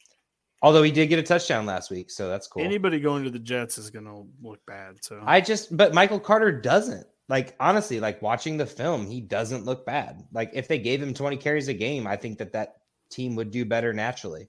[0.62, 2.62] although he did get a touchdown last week, so that's cool.
[2.62, 5.02] Anybody going to the Jets is going to look bad.
[5.02, 7.04] So I just, but Michael Carter doesn't.
[7.28, 10.24] Like honestly, like watching the film, he doesn't look bad.
[10.32, 12.78] Like if they gave him 20 carries a game, I think that that
[13.10, 14.48] team would do better naturally.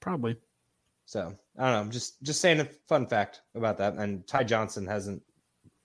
[0.00, 0.36] Probably.
[1.06, 1.92] So I don't know.
[1.92, 3.94] Just just saying a fun fact about that.
[3.94, 5.22] And Ty Johnson hasn't,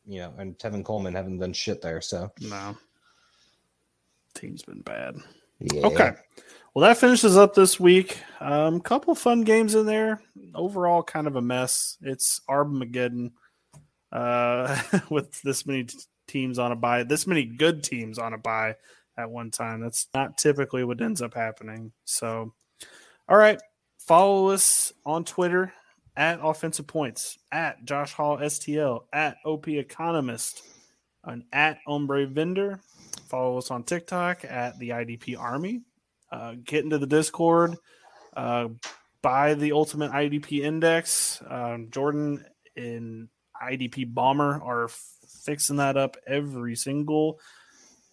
[0.05, 2.01] you know, and Tevin Coleman haven't done shit there.
[2.01, 2.77] So No.
[4.33, 5.15] Team's been bad.
[5.59, 5.85] yeah.
[5.85, 6.11] Okay.
[6.73, 8.19] Well, that finishes up this week.
[8.39, 10.21] Um, couple fun games in there.
[10.53, 11.97] Overall, kind of a mess.
[12.03, 13.31] It's Armageddon
[14.11, 14.79] uh,
[15.09, 15.97] with this many t-
[16.27, 18.75] teams on a bye, this many good teams on a buy
[19.17, 19.81] at one time.
[19.81, 21.91] That's not typically what ends up happening.
[22.05, 22.53] So,
[23.27, 23.59] all right,
[23.99, 25.73] follow us on Twitter
[26.15, 30.63] at Offensive Points, at Josh Hall STL, at OP Economist,
[31.23, 32.79] and at Ombre Vendor.
[33.27, 35.81] Follow us on TikTok at the IDP Army.
[36.31, 37.75] Uh, get into the Discord.
[38.35, 38.69] Uh,
[39.21, 41.41] buy the Ultimate IDP Index.
[41.47, 43.27] Um, Jordan and
[43.61, 44.89] IDP Bomber are
[45.47, 47.39] fixing that up every single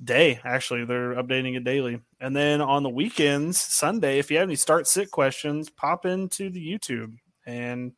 [0.02, 0.38] day.
[0.44, 2.00] Actually, they're updating it daily.
[2.20, 6.48] And then on the weekends, Sunday, if you have any start sit questions, pop into
[6.48, 7.92] the YouTube and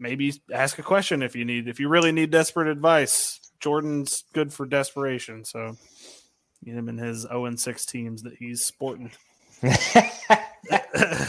[0.00, 1.68] maybe ask a question if you need.
[1.68, 5.44] If you really need desperate advice, Jordan's good for desperation.
[5.44, 5.76] So
[6.66, 9.12] him and his 0 and 6 teams that he's sporting.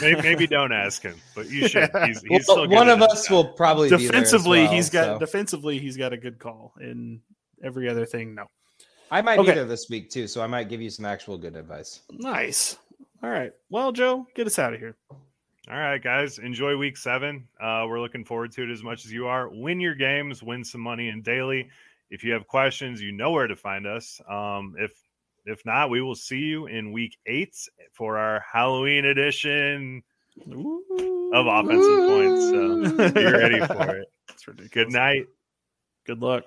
[0.00, 1.90] Maybe, maybe don't ask him, but you should.
[2.04, 3.32] He's, he's Well, still one of us job.
[3.32, 5.18] will probably be there as defensively, well, he's got so.
[5.18, 6.74] defensively he's got a good call.
[6.80, 7.20] In
[7.62, 8.46] every other thing, no.
[9.10, 9.50] I might Okay.
[9.50, 12.00] be there this week too, so I might give you some actual good advice.
[12.10, 12.76] Nice.
[13.22, 13.52] All right.
[13.70, 14.96] Well, Joe, get us out of here.
[15.68, 17.48] All right, guys, enjoy week seven.
[17.60, 19.48] Uh, we're looking forward to it as much as you are.
[19.48, 21.68] Win your games, win some money in daily.
[22.08, 24.20] If you have questions, you know where to find us.
[24.30, 24.92] Um, if
[25.46, 27.56] if not, we will see you in week eight
[27.92, 30.02] for our Halloween edition
[30.40, 32.42] of offensive points.
[32.50, 34.08] So be ready for it.
[34.30, 34.70] It's ridiculous.
[34.70, 35.26] Good night.
[36.06, 36.44] Good luck.